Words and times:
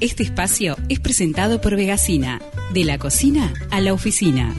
Este 0.00 0.22
espacio 0.22 0.76
es 0.88 0.98
presentado 0.98 1.60
por 1.60 1.76
Vegasina, 1.76 2.40
de 2.72 2.84
la 2.84 2.96
cocina 2.96 3.52
a 3.70 3.80
la 3.80 3.92
oficina. 3.92 4.54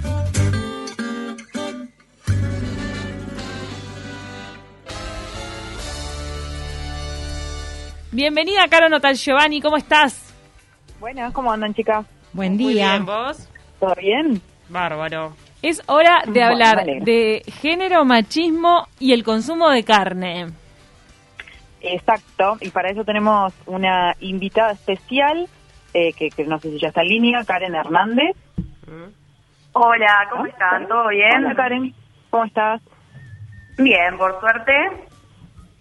Bienvenida, 8.11 8.67
Caro 8.69 8.89
Notal 8.89 9.15
Giovanni, 9.15 9.61
¿cómo 9.61 9.77
estás? 9.77 10.33
Buenas, 10.99 11.33
¿cómo 11.33 11.51
andan, 11.51 11.73
chicas? 11.73 12.05
Buen 12.33 12.55
Muy 12.57 12.73
día. 12.73 12.91
bien, 12.91 13.05
¿vos? 13.05 13.47
¿Todo 13.79 13.95
bien? 13.95 14.41
Bárbaro. 14.69 15.35
Es 15.61 15.81
hora 15.87 16.23
de 16.27 16.43
hablar 16.43 16.85
de 16.85 17.43
género, 17.61 18.05
machismo 18.05 18.87
y 18.99 19.13
el 19.13 19.23
consumo 19.23 19.69
de 19.69 19.83
carne. 19.83 20.47
Exacto, 21.81 22.57
y 22.61 22.69
para 22.69 22.89
eso 22.89 23.03
tenemos 23.03 23.53
una 23.65 24.15
invitada 24.19 24.71
especial, 24.71 25.47
eh, 25.93 26.13
que, 26.13 26.29
que 26.29 26.45
no 26.45 26.59
sé 26.59 26.71
si 26.71 26.79
ya 26.79 26.89
está 26.89 27.01
en 27.01 27.07
línea, 27.07 27.43
Karen 27.43 27.75
Hernández. 27.75 28.35
Hola, 29.73 30.27
¿cómo 30.29 30.45
están? 30.45 30.87
¿Todo 30.87 31.07
bien? 31.07 31.45
Hola, 31.45 31.55
Karen, 31.55 31.93
¿cómo 32.29 32.45
estás? 32.45 32.81
Bien, 33.77 34.17
por 34.17 34.39
suerte. 34.39 34.73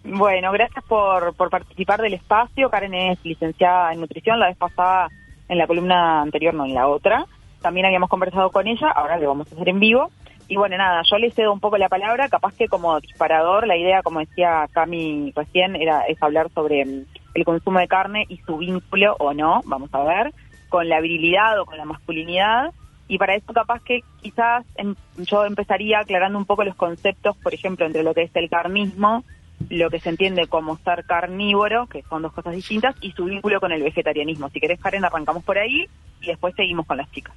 Bueno, 0.04 0.52
gracias 0.52 0.82
por, 0.84 1.34
por 1.34 1.50
participar 1.50 2.00
del 2.00 2.14
espacio. 2.14 2.70
Karen 2.70 2.94
es 2.94 3.24
licenciada 3.24 3.92
en 3.92 4.00
nutrición, 4.00 4.40
la 4.40 4.48
vez 4.48 4.56
pasada 4.56 5.08
en 5.48 5.58
la 5.58 5.66
columna 5.66 6.22
anterior, 6.22 6.54
no 6.54 6.64
en 6.64 6.74
la 6.74 6.88
otra. 6.88 7.26
También 7.60 7.84
habíamos 7.84 8.08
conversado 8.08 8.50
con 8.50 8.66
ella, 8.66 8.90
ahora 8.90 9.18
lo 9.18 9.28
vamos 9.28 9.52
a 9.52 9.54
hacer 9.54 9.68
en 9.68 9.80
vivo. 9.80 10.10
Y 10.50 10.56
bueno, 10.56 10.76
nada, 10.76 11.02
yo 11.08 11.16
le 11.16 11.30
cedo 11.30 11.52
un 11.52 11.60
poco 11.60 11.78
la 11.78 11.88
palabra, 11.88 12.28
capaz 12.28 12.52
que 12.56 12.66
como 12.66 12.98
disparador, 12.98 13.68
la 13.68 13.76
idea, 13.76 14.02
como 14.02 14.18
decía 14.18 14.66
Cami 14.72 15.32
recién, 15.36 15.76
era 15.76 16.02
es 16.08 16.20
hablar 16.20 16.50
sobre 16.52 16.84
mm, 16.84 17.04
el 17.34 17.44
consumo 17.44 17.78
de 17.78 17.86
carne 17.86 18.26
y 18.28 18.38
su 18.38 18.58
vínculo 18.58 19.14
o 19.20 19.32
no, 19.32 19.62
vamos 19.64 19.90
a 19.94 20.02
ver, 20.02 20.34
con 20.68 20.88
la 20.88 21.00
virilidad 21.00 21.60
o 21.60 21.66
con 21.66 21.78
la 21.78 21.84
masculinidad. 21.84 22.72
Y 23.06 23.16
para 23.16 23.36
eso 23.36 23.52
capaz 23.52 23.80
que 23.84 24.00
quizás 24.20 24.66
em- 24.74 24.96
yo 25.18 25.44
empezaría 25.44 26.00
aclarando 26.00 26.36
un 26.36 26.46
poco 26.46 26.64
los 26.64 26.74
conceptos, 26.74 27.36
por 27.36 27.54
ejemplo, 27.54 27.86
entre 27.86 28.02
lo 28.02 28.12
que 28.12 28.22
es 28.22 28.34
el 28.34 28.50
carnismo, 28.50 29.22
lo 29.68 29.88
que 29.88 30.00
se 30.00 30.08
entiende 30.08 30.48
como 30.48 30.78
ser 30.78 31.04
carnívoro, 31.04 31.86
que 31.86 32.02
son 32.10 32.22
dos 32.22 32.32
cosas 32.32 32.56
distintas, 32.56 32.96
y 33.00 33.12
su 33.12 33.26
vínculo 33.26 33.60
con 33.60 33.70
el 33.70 33.84
vegetarianismo. 33.84 34.48
Si 34.48 34.58
querés, 34.58 34.80
Karen, 34.80 35.04
arrancamos 35.04 35.44
por 35.44 35.58
ahí 35.58 35.86
y 36.20 36.26
después 36.26 36.56
seguimos 36.56 36.86
con 36.86 36.96
las 36.96 37.08
chicas. 37.12 37.36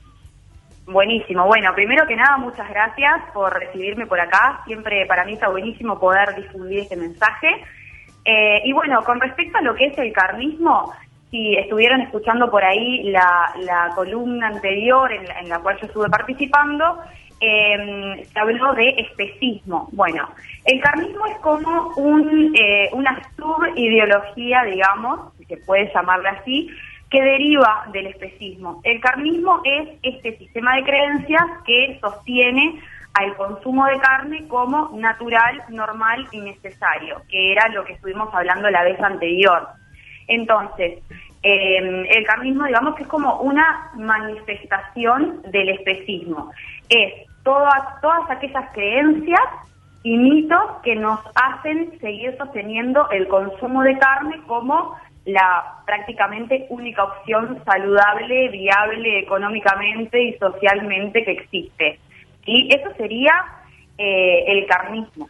Buenísimo. 0.86 1.46
Bueno, 1.46 1.74
primero 1.74 2.06
que 2.06 2.16
nada, 2.16 2.38
muchas 2.38 2.70
gracias 2.70 3.22
por 3.34 3.54
recibirme 3.58 4.06
por 4.06 4.20
acá. 4.20 4.62
Siempre 4.66 5.06
para 5.06 5.24
mí 5.24 5.34
está 5.34 5.48
buenísimo 5.48 6.00
poder 6.00 6.36
difundir 6.36 6.80
este 6.80 6.98
mensaje. 6.98 7.48
Eh, 8.26 8.62
y 8.66 8.74
bueno, 8.74 9.02
con 9.04 9.20
respecto 9.20 9.58
a 9.58 9.62
lo 9.62 9.76
que 9.76 9.86
es 9.86 9.98
el 9.98 10.12
carnismo, 10.12 10.94
si 11.32 11.56
estuvieron 11.56 12.02
escuchando 12.02 12.52
por 12.52 12.64
ahí 12.64 13.04
la, 13.04 13.54
la 13.60 13.92
columna 13.96 14.48
anterior 14.48 15.12
en 15.12 15.26
la, 15.26 15.40
en 15.40 15.50
la 15.50 15.60
cual 15.60 15.78
yo 15.80 15.88
estuve 15.88 16.10
participando, 16.10 17.00
eh, 17.40 18.26
se 18.32 18.40
habló 18.40 18.74
de 18.74 18.90
especismo. 19.00 19.90
Bueno, 19.92 20.30
el 20.66 20.80
carnismo 20.82 21.26
es 21.28 21.38
como 21.40 21.94
un, 21.98 22.56
eh, 22.56 22.90
una 22.94 23.22
subideología, 23.36 24.64
digamos, 24.64 25.34
si 25.38 25.46
se 25.46 25.58
puede 25.58 25.92
llamarla 25.94 26.38
así, 26.42 26.70
que 27.14 27.22
deriva 27.22 27.86
del 27.94 28.08
especismo. 28.08 28.82
El 28.84 29.00
carnismo 29.00 29.62
es 29.64 29.88
este 30.02 30.36
sistema 30.40 30.76
de 30.78 30.84
creencias 30.84 31.44
que 31.64 32.00
sostiene 32.02 32.82
al 33.14 33.36
consumo 33.36 33.86
de 33.86 34.00
carne 34.00 34.48
como 34.48 34.90
natural, 34.96 35.62
normal 35.70 36.28
y 36.32 36.42
necesario, 36.42 37.22
que 37.30 37.52
era 37.52 37.68
lo 37.68 37.86
que 37.86 37.94
estuvimos 37.94 38.34
hablando 38.34 38.68
la 38.72 38.84
vez 38.84 39.00
anterior. 39.00 39.68
Entonces, 40.28 41.04
eh, 41.44 42.08
el 42.10 42.26
carnismo, 42.26 42.66
digamos 42.66 42.96
que 42.96 43.04
es 43.04 43.10
como 43.10 43.42
una 43.42 43.92
manifestación 43.96 45.44
del 45.52 45.70
especismo. 45.70 46.52
Es 46.90 47.14
todas, 47.44 48.02
todas 48.02 48.28
aquellas 48.32 48.72
creencias 48.74 49.40
y 50.02 50.18
mitos 50.18 50.82
que 50.84 50.96
nos 50.96 51.20
hacen 51.36 51.96
seguir 52.00 52.36
sosteniendo 52.40 53.08
el 53.12 53.28
consumo 53.28 53.84
de 53.84 54.00
carne 54.00 54.42
como 54.48 54.98
la 55.26 55.82
prácticamente 55.86 56.66
única 56.70 57.04
opción 57.04 57.62
saludable, 57.66 58.50
viable 58.50 59.20
económicamente 59.20 60.22
y 60.22 60.34
socialmente 60.34 61.24
que 61.24 61.32
existe. 61.32 62.00
Y 62.46 62.74
eso 62.76 62.92
sería 62.98 63.32
eh, 63.98 64.44
el 64.48 64.66
carnismo. 64.68 65.30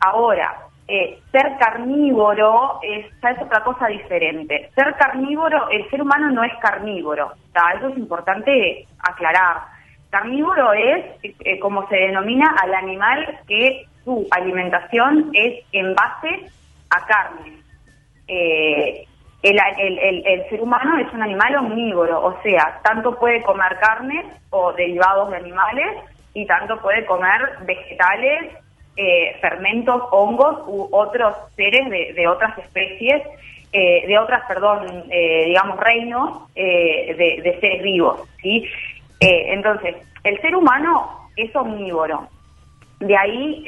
Ahora, 0.00 0.56
eh, 0.86 1.18
ser 1.32 1.56
carnívoro 1.58 2.78
es, 2.82 3.06
ya 3.22 3.30
es 3.30 3.42
otra 3.42 3.64
cosa 3.64 3.88
diferente. 3.88 4.70
Ser 4.74 4.94
carnívoro, 4.96 5.68
el 5.70 5.88
ser 5.90 6.02
humano 6.02 6.30
no 6.30 6.44
es 6.44 6.52
carnívoro. 6.60 7.26
O 7.26 7.52
sea, 7.52 7.76
eso 7.76 7.88
es 7.88 7.98
importante 7.98 8.86
aclarar. 9.00 9.62
Carnívoro 10.10 10.72
es, 10.74 11.04
eh, 11.22 11.58
como 11.58 11.88
se 11.88 11.96
denomina, 11.96 12.54
al 12.62 12.72
animal 12.74 13.40
que 13.48 13.86
su 14.04 14.28
alimentación 14.30 15.30
es 15.32 15.64
en 15.72 15.92
base 15.94 16.50
a 16.90 17.06
carne. 17.06 17.64
El, 19.44 19.58
el- 19.78 20.26
el- 20.26 20.48
ser 20.48 20.60
humano 20.62 20.98
es 20.98 21.12
un 21.12 21.22
animal 21.22 21.54
omnívoro, 21.56 22.24
o 22.24 22.42
sea, 22.42 22.80
tanto 22.82 23.14
puede 23.18 23.42
comer 23.42 23.76
carne 23.78 24.24
o 24.50 24.72
derivados 24.72 25.30
de 25.30 25.36
animales 25.36 25.86
y 26.32 26.46
tanto 26.46 26.80
puede 26.80 27.04
comer 27.04 27.40
vegetales, 27.66 28.52
eh, 28.96 29.36
fermentos, 29.40 30.02
hongos 30.12 30.62
u 30.66 30.88
otros 30.92 31.36
seres 31.56 31.88
de, 31.90 32.12
de 32.14 32.26
otras 32.26 32.56
especies, 32.58 33.22
eh, 33.72 34.06
de 34.06 34.18
otras, 34.18 34.42
perdón, 34.46 35.04
eh, 35.10 35.44
digamos, 35.46 35.78
reinos 35.78 36.52
de, 36.54 37.40
de 37.42 37.58
seres 37.60 37.82
vivos, 37.82 38.22
¿sí? 38.40 38.66
Entonces, 39.20 39.96
el 40.22 40.40
ser 40.40 40.54
humano 40.56 41.28
es 41.36 41.54
omnívoro. 41.56 42.28
De 43.00 43.16
ahí, 43.16 43.64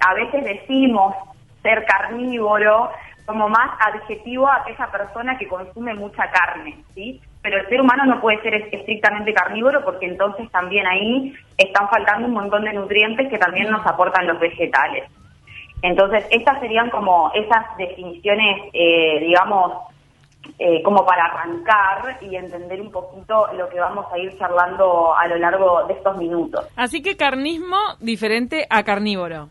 a 0.00 0.14
veces 0.14 0.44
decimos 0.44 1.14
ser 1.62 1.84
carnívoro 1.84 2.90
como 3.26 3.48
más 3.48 3.70
adjetivo 3.80 4.48
a 4.48 4.56
aquella 4.56 4.86
persona 4.90 5.38
que 5.38 5.46
consume 5.48 5.94
mucha 5.94 6.28
carne, 6.30 6.76
¿sí? 6.94 7.20
Pero 7.42 7.58
el 7.58 7.68
ser 7.68 7.80
humano 7.80 8.04
no 8.06 8.20
puede 8.20 8.40
ser 8.42 8.54
es- 8.54 8.72
estrictamente 8.72 9.32
carnívoro 9.32 9.84
porque 9.84 10.06
entonces 10.06 10.50
también 10.50 10.86
ahí 10.86 11.34
están 11.56 11.88
faltando 11.88 12.26
un 12.28 12.34
montón 12.34 12.64
de 12.64 12.72
nutrientes 12.72 13.28
que 13.28 13.38
también 13.38 13.70
nos 13.70 13.84
aportan 13.86 14.26
los 14.26 14.38
vegetales. 14.40 15.04
Entonces, 15.82 16.24
estas 16.30 16.60
serían 16.60 16.90
como 16.90 17.32
esas 17.34 17.76
definiciones, 17.76 18.70
eh, 18.72 19.18
digamos, 19.20 19.72
eh, 20.58 20.80
como 20.82 21.04
para 21.04 21.24
arrancar 21.24 22.18
y 22.20 22.36
entender 22.36 22.80
un 22.80 22.90
poquito 22.92 23.48
lo 23.56 23.68
que 23.68 23.80
vamos 23.80 24.06
a 24.12 24.18
ir 24.18 24.36
charlando 24.38 25.14
a 25.16 25.26
lo 25.26 25.36
largo 25.38 25.84
de 25.86 25.94
estos 25.94 26.16
minutos. 26.16 26.68
Así 26.76 27.02
que 27.02 27.16
carnismo 27.16 27.76
diferente 28.00 28.66
a 28.70 28.82
carnívoro. 28.84 29.48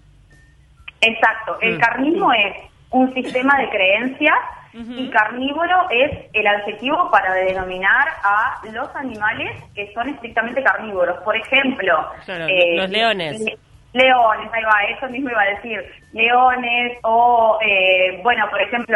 Exacto, 1.01 1.57
el 1.61 1.77
Mm. 1.77 1.79
carnismo 1.79 2.31
es 2.33 2.70
un 2.91 3.13
sistema 3.13 3.57
de 3.59 3.69
creencias 3.69 4.35
y 4.74 5.09
carnívoro 5.09 5.90
es 5.90 6.12
el 6.31 6.47
adjetivo 6.47 7.12
para 7.12 7.34
denominar 7.34 8.07
a 8.24 8.62
los 8.72 8.96
animales 8.96 9.52
que 9.75 9.91
son 9.94 10.07
estrictamente 10.07 10.63
carnívoros. 10.63 11.18
Por 11.24 11.35
ejemplo, 11.35 12.07
Claro, 12.25 12.46
eh, 12.47 12.78
los 12.78 12.90
leones. 12.90 13.41
le- 13.41 13.57
leones, 13.94 14.50
ahí 14.53 14.63
va, 14.63 14.84
eso 14.97 15.09
mismo 15.09 15.30
iba 15.30 15.41
a 15.41 15.50
decir, 15.56 15.84
leones 16.13 16.97
o, 17.03 17.59
eh, 17.62 18.22
bueno, 18.24 18.50
por 18.50 18.62
ejemplo, 18.62 18.96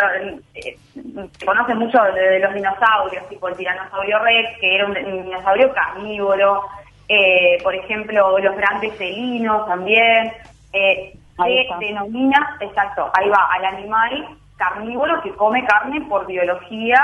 eh, 0.54 0.78
se 0.94 1.46
conoce 1.46 1.76
mucho 1.76 2.02
de, 2.14 2.22
de 2.22 2.40
los 2.40 2.54
dinosaurios, 2.54 3.28
tipo 3.28 3.50
el 3.50 3.58
tiranosaurio 3.58 4.20
rex, 4.20 4.58
que 4.62 4.76
era 4.76 4.86
un, 4.86 4.96
un 4.98 5.24
dinosaurio 5.26 5.74
carnívoro, 5.74 6.64
eh, 7.10 7.58
por 7.62 7.76
ejemplo, 7.76 8.40
los 8.40 8.56
grandes 8.56 8.94
felinos 8.96 9.68
también, 9.68 10.32
eh, 10.72 11.14
se 11.38 11.86
denomina, 11.86 12.58
exacto, 12.60 13.12
ahí 13.14 13.30
va, 13.30 13.50
al 13.52 13.66
animal 13.66 14.38
carnívoro 14.58 15.22
que 15.22 15.34
come 15.36 15.66
carne 15.66 16.02
por 16.02 16.26
biología, 16.26 17.02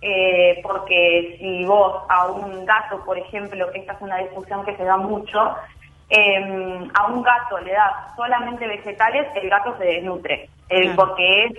eh, 0.00 0.60
porque 0.62 1.36
si 1.40 1.64
vos 1.64 2.02
a 2.08 2.26
un 2.26 2.64
gato, 2.64 3.04
por 3.04 3.18
ejemplo, 3.18 3.66
esta 3.74 3.94
es 3.94 4.00
una 4.00 4.18
discusión 4.18 4.64
que 4.64 4.76
se 4.76 4.84
da 4.84 4.96
mucho, 4.96 5.56
eh, 6.10 6.88
a 6.94 7.06
un 7.06 7.22
gato 7.22 7.58
le 7.60 7.72
das 7.72 8.14
solamente 8.14 8.66
vegetales, 8.66 9.26
el 9.34 9.48
gato 9.48 9.76
se 9.78 9.84
desnutre, 9.84 10.48
eh, 10.68 10.92
porque 10.94 11.44
es, 11.46 11.52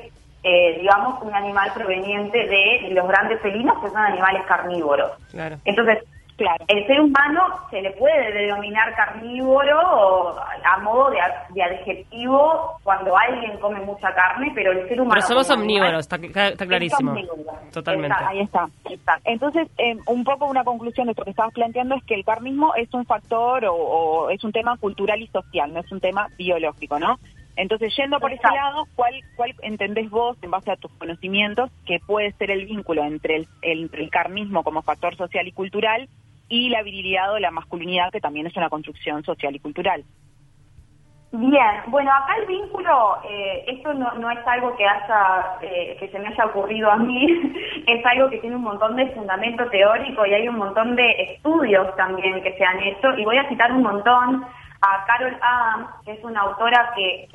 eh, 0.44 0.78
digamos, 0.80 1.22
un 1.22 1.34
animal 1.34 1.72
proveniente 1.74 2.38
de 2.38 2.90
los 2.92 3.08
grandes 3.08 3.42
felinos, 3.42 3.82
que 3.82 3.90
son 3.90 3.98
animales 3.98 4.44
carnívoros. 4.48 5.12
Claro. 5.32 5.58
Entonces, 5.66 6.04
Claro. 6.38 6.66
el 6.68 6.86
ser 6.86 7.00
humano 7.00 7.42
se 7.70 7.82
le 7.82 7.92
puede 7.92 8.34
denominar 8.34 8.94
carnívoro 8.96 9.80
o 9.80 10.36
a 10.38 10.78
modo 10.80 11.10
de, 11.12 11.18
de 11.54 11.64
adjetivo 11.64 12.78
cuando 12.84 13.18
alguien 13.18 13.58
come 13.60 13.80
mucha 13.80 14.14
carne, 14.14 14.52
pero 14.54 14.72
el 14.74 14.88
ser 14.90 15.00
humano... 15.00 15.14
Pero 15.16 15.28
somos 15.28 15.50
omnívoros, 15.50 16.00
está, 16.02 16.18
está- 16.18 16.48
está 16.50 16.64
es 16.66 16.68
clarísimo. 16.70 17.12
omnívoro. 17.12 17.44
Totalmente. 17.72 18.08
Exacto. 18.16 18.30
Ahí 18.30 18.42
está. 18.42 18.70
Exacto. 18.90 19.22
Entonces, 19.32 19.68
eh, 19.78 19.96
un 20.08 20.24
poco 20.26 20.46
una 20.48 20.64
conclusión 20.66 21.08
de 21.08 21.14
lo 21.18 21.24
que 21.24 21.30
estabas 21.30 21.54
planteando 21.54 21.96
es 21.96 22.04
que 22.04 22.16
el 22.16 22.26
carnismo 22.26 22.76
es 22.76 22.94
un 22.94 23.06
factor 23.06 23.66
o, 23.66 23.74
o 23.76 24.30
es 24.30 24.44
un 24.44 24.52
tema 24.52 24.76
cultural 24.78 25.22
y 25.22 25.28
social, 25.28 25.74
no 25.74 25.80
es 25.80 25.92
un 25.92 26.02
tema 26.02 26.28
biológico, 26.38 27.00
¿no? 27.00 27.18
Entonces, 27.58 27.96
yendo 27.96 28.20
por 28.20 28.34
ese 28.34 28.48
lado, 28.54 28.86
¿cuál, 28.96 29.14
¿cuál 29.36 29.56
entendés 29.62 30.10
vos, 30.10 30.38
en 30.42 30.52
base 30.52 30.72
a 30.72 30.76
tus 30.76 30.92
conocimientos, 30.94 31.72
que 31.86 32.00
puede 32.06 32.32
ser 32.34 32.52
el 32.52 32.66
vínculo 32.66 33.04
entre 33.04 33.38
el, 33.38 33.48
entre 33.62 34.04
el 34.04 34.10
carnismo 34.10 34.64
como 34.64 34.82
factor 34.82 35.16
social 35.16 35.48
y 35.48 35.54
cultural 35.54 36.10
y 36.50 36.70
la 36.70 36.84
virilidad 36.84 37.34
o 37.34 37.40
la 37.40 37.52
masculinidad, 37.52 38.12
que 38.12 38.20
también 38.20 38.48
es 38.48 38.58
una 38.58 38.70
construcción 38.70 39.24
social 39.24 39.56
y 39.56 39.60
cultural? 39.60 40.04
Bien, 41.38 41.82
bueno, 41.88 42.12
acá 42.14 42.38
el 42.40 42.46
vínculo, 42.46 43.18
eh, 43.30 43.66
esto 43.68 43.94
no, 43.94 44.14
no, 44.14 44.32
es 44.32 44.48
algo 44.48 44.76
que 44.78 44.86
haya, 44.86 45.58
eh, 45.62 45.98
que 46.00 46.08
se 46.08 46.20
me 46.20 46.28
haya 46.28 46.46
ocurrido 46.46 46.90
a 46.90 46.96
mí, 46.96 47.28
es 47.88 48.06
algo 48.06 48.30
que 48.30 48.38
tiene 48.38 48.56
un 48.56 48.62
montón 48.62 48.96
de 48.96 49.08
fundamento 49.08 49.66
teórico 49.70 50.26
y 50.26 50.34
hay 50.34 50.48
un 50.48 50.58
montón 50.58 50.96
de 50.96 51.12
estudios 51.34 51.94
también 51.98 52.42
que 52.42 52.54
se 52.54 52.64
han 52.64 52.80
hecho 52.80 53.18
y 53.18 53.26
voy 53.26 53.38
a 53.38 53.50
citar 53.50 53.72
un 53.74 53.82
montón 53.82 54.46
a 54.86 55.06
Carol 55.06 55.38
Adams, 55.42 55.90
que 56.06 56.12
es 56.14 56.24
una 56.24 56.42
autora 56.42 56.94
que, 56.96 57.28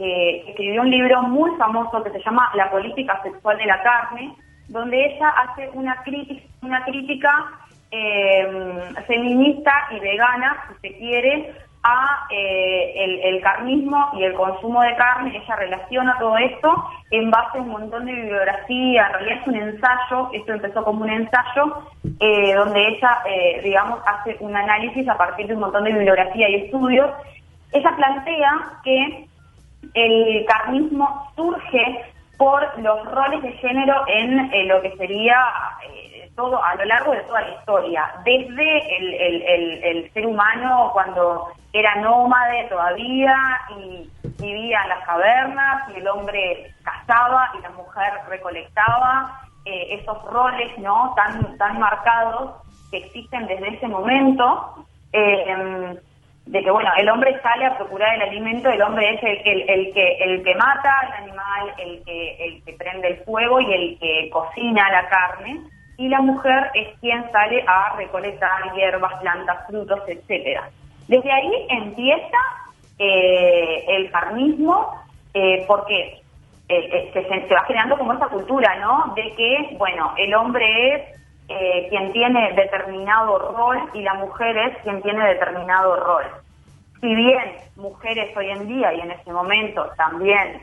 escribió 0.49 0.82
un 0.82 0.91
libro 0.91 1.23
muy 1.23 1.50
famoso 1.56 2.02
que 2.02 2.11
se 2.11 2.23
llama 2.23 2.50
La 2.55 2.70
política 2.70 3.20
sexual 3.23 3.58
de 3.58 3.67
la 3.67 3.82
carne, 3.82 4.35
donde 4.69 5.05
ella 5.05 5.29
hace 5.31 5.69
una 5.73 6.02
crítica, 6.02 7.31
eh, 7.91 8.93
feminista 9.06 9.73
y 9.91 9.99
vegana, 9.99 10.64
si 10.69 10.88
se 10.88 10.99
quiere, 10.99 11.55
a 11.82 12.26
eh, 12.31 13.20
el, 13.25 13.41
carnismo 13.41 14.11
y 14.14 14.25
el 14.25 14.35
consumo 14.35 14.82
de 14.82 14.94
carne, 14.97 15.35
ella 15.35 15.56
relaciona 15.56 16.19
todo 16.19 16.37
esto 16.37 16.85
en 17.11 17.31
base 17.31 17.58
a 17.58 17.62
un 17.62 17.69
montón 17.69 18.05
de 18.05 18.12
bibliografía, 18.12 19.06
en 19.06 19.12
realidad 19.12 19.38
es 19.41 19.47
un 19.47 19.56
ensayo, 19.56 20.31
esto 20.32 20.52
empezó 20.52 20.85
como 20.85 21.05
un 21.05 21.11
ensayo, 21.11 21.82
eh, 22.20 22.55
donde 22.55 22.87
ella, 22.87 23.19
eh, 23.26 23.61
digamos, 23.64 24.00
hace 24.06 24.37
un 24.41 24.55
análisis 24.55 25.08
a 25.08 25.17
partir 25.17 25.47
de 25.47 25.55
un 25.55 25.61
montón 25.61 25.85
de 25.85 25.93
bibliografía 25.93 26.49
y 26.50 26.67
estudios. 26.67 27.11
Ella 27.72 27.96
plantea 27.96 28.81
que 28.84 29.26
el 29.94 30.44
carnismo 30.46 31.31
surge 31.37 32.05
por 32.37 32.78
los 32.81 33.05
roles 33.12 33.43
de 33.43 33.52
género 33.52 34.05
en 34.08 34.69
lo 34.69 34.81
que 34.81 34.96
sería 34.96 35.37
todo 36.40 36.62
a 36.62 36.75
lo 36.75 36.84
largo 36.87 37.12
de 37.12 37.20
toda 37.25 37.43
la 37.43 37.50
historia, 37.50 38.12
desde 38.25 38.96
el, 39.90 40.11
ser 40.12 40.26
humano 40.26 40.90
cuando 40.93 41.49
era 41.72 41.96
nómade 41.96 42.64
todavía 42.69 43.37
y 43.78 44.11
vivía 44.40 44.82
en 44.82 44.88
las 44.88 45.05
cavernas 45.05 45.88
y 45.90 45.99
el 45.99 46.08
hombre 46.08 46.75
cazaba 46.82 47.52
y 47.58 47.62
la 47.62 47.70
mujer 47.70 48.12
recolectaba, 48.28 49.40
eh, 49.66 49.99
esos 50.00 50.23
roles 50.25 50.76
no 50.78 51.12
tan, 51.14 51.58
tan 51.58 51.78
marcados 51.78 52.55
que 52.90 52.99
existen 52.99 53.46
desde 53.46 53.75
ese 53.75 53.87
momento. 53.87 54.87
Eh, 55.12 56.00
de 56.50 56.62
que 56.62 56.70
bueno 56.70 56.91
el 56.99 57.08
hombre 57.08 57.41
sale 57.43 57.64
a 57.67 57.76
procurar 57.76 58.14
el 58.14 58.23
alimento 58.23 58.69
el 58.70 58.82
hombre 58.82 59.14
es 59.14 59.23
el, 59.23 59.69
el, 59.69 59.93
que 59.93 60.17
el 60.20 60.43
que 60.43 60.55
mata 60.55 60.93
al 61.02 61.12
animal 61.25 61.75
el 61.79 62.02
que 62.05 62.44
el 62.44 62.64
que 62.64 62.73
prende 62.75 63.08
el 63.08 63.17
fuego 63.25 63.61
y 63.61 63.73
el 63.73 63.99
que 63.99 64.31
cocina 64.31 64.91
la 64.91 65.08
carne 65.08 65.61
y 66.00 66.08
la 66.08 66.23
mujer 66.23 66.70
es 66.73 66.99
quien 67.00 67.31
sale 67.31 67.62
a 67.67 67.94
recolectar 67.94 68.73
hierbas, 68.75 69.20
plantas, 69.20 69.67
frutos, 69.67 70.00
etcétera. 70.08 70.70
Desde 71.08 71.31
ahí 71.31 71.67
empieza 71.69 72.38
eh, 72.99 73.85
el 73.87 74.11
carnismo, 74.11 74.94
eh, 75.35 75.62
porque 75.69 76.23
eh, 76.70 77.11
se, 77.12 77.55
va 77.55 77.64
generando 77.64 77.99
como 77.99 78.14
esa 78.14 78.29
cultura, 78.29 78.76
¿no? 78.76 79.12
De 79.14 79.35
que, 79.35 79.76
bueno, 79.76 80.14
el 80.17 80.35
hombre 80.35 80.94
es 80.94 81.02
quien 81.91 82.12
tiene 82.12 82.52
determinado 82.52 83.52
rol 83.52 83.79
y 83.93 84.00
la 84.02 84.14
mujer 84.14 84.56
es 84.56 84.79
quien 84.79 85.02
tiene 85.02 85.26
determinado 85.26 85.97
rol. 85.97 86.25
Si 87.00 87.14
bien 87.14 87.56
mujeres 87.76 88.37
hoy 88.37 88.50
en 88.50 88.69
día 88.69 88.93
y 88.93 89.00
en 89.00 89.11
ese 89.11 89.32
momento 89.32 89.88
también 89.97 90.61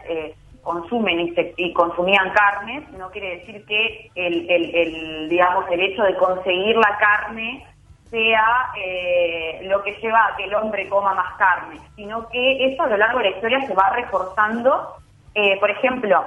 consumen 0.68 1.34
y, 1.56 1.74
consumían 1.74 2.30
carnes, 2.32 2.90
no 2.92 3.10
quiere 3.10 3.38
decir 3.38 3.66
que 3.66 4.12
el, 4.16 5.30
digamos, 5.30 5.66
el 5.72 5.80
hecho 5.80 6.04
de 6.04 6.16
conseguir 6.18 6.76
la 6.76 6.98
carne 6.98 7.66
sea 8.10 8.72
eh, 8.78 9.62
lo 9.64 9.82
que 9.84 9.94
lleva 10.02 10.28
a 10.28 10.36
que 10.36 10.44
el 10.44 10.54
hombre 10.56 10.88
coma 10.90 11.14
más 11.14 11.36
carne, 11.38 11.80
sino 11.96 12.28
que 12.30 12.66
eso 12.66 12.84
a 12.84 12.88
lo 12.88 12.98
largo 12.98 13.20
de 13.20 13.30
la 13.30 13.36
historia 13.38 13.66
se 13.66 13.74
va 13.74 13.90
reforzando. 13.92 14.96
Eh, 15.36 15.58
por 15.60 15.70
ejemplo, 15.70 16.26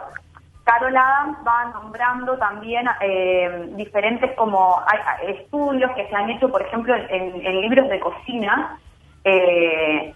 Carol 0.64 0.96
Adams 0.96 1.38
va 1.46 1.66
nombrando 1.66 2.38
también 2.38 2.86
eh, 3.00 3.68
diferentes 3.76 4.32
como 4.36 4.82
estudios 5.26 5.90
que 5.92 6.06
se 6.08 6.14
han 6.14 6.30
hecho, 6.30 6.48
por 6.48 6.62
ejemplo, 6.62 6.94
en 6.94 7.60
libros 7.60 7.88
de 7.88 8.00
cocina, 8.00 8.78
eh, 9.24 10.14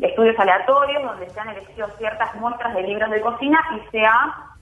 estudios 0.00 0.38
aleatorios 0.38 1.02
donde 1.02 1.30
se 1.30 1.40
han 1.40 1.50
elegido 1.50 1.88
ciertas 1.98 2.34
muestras 2.36 2.74
de 2.74 2.82
libros 2.82 3.10
de 3.10 3.20
cocina 3.20 3.60
y 3.76 3.90
se 3.90 4.04
ha 4.04 4.54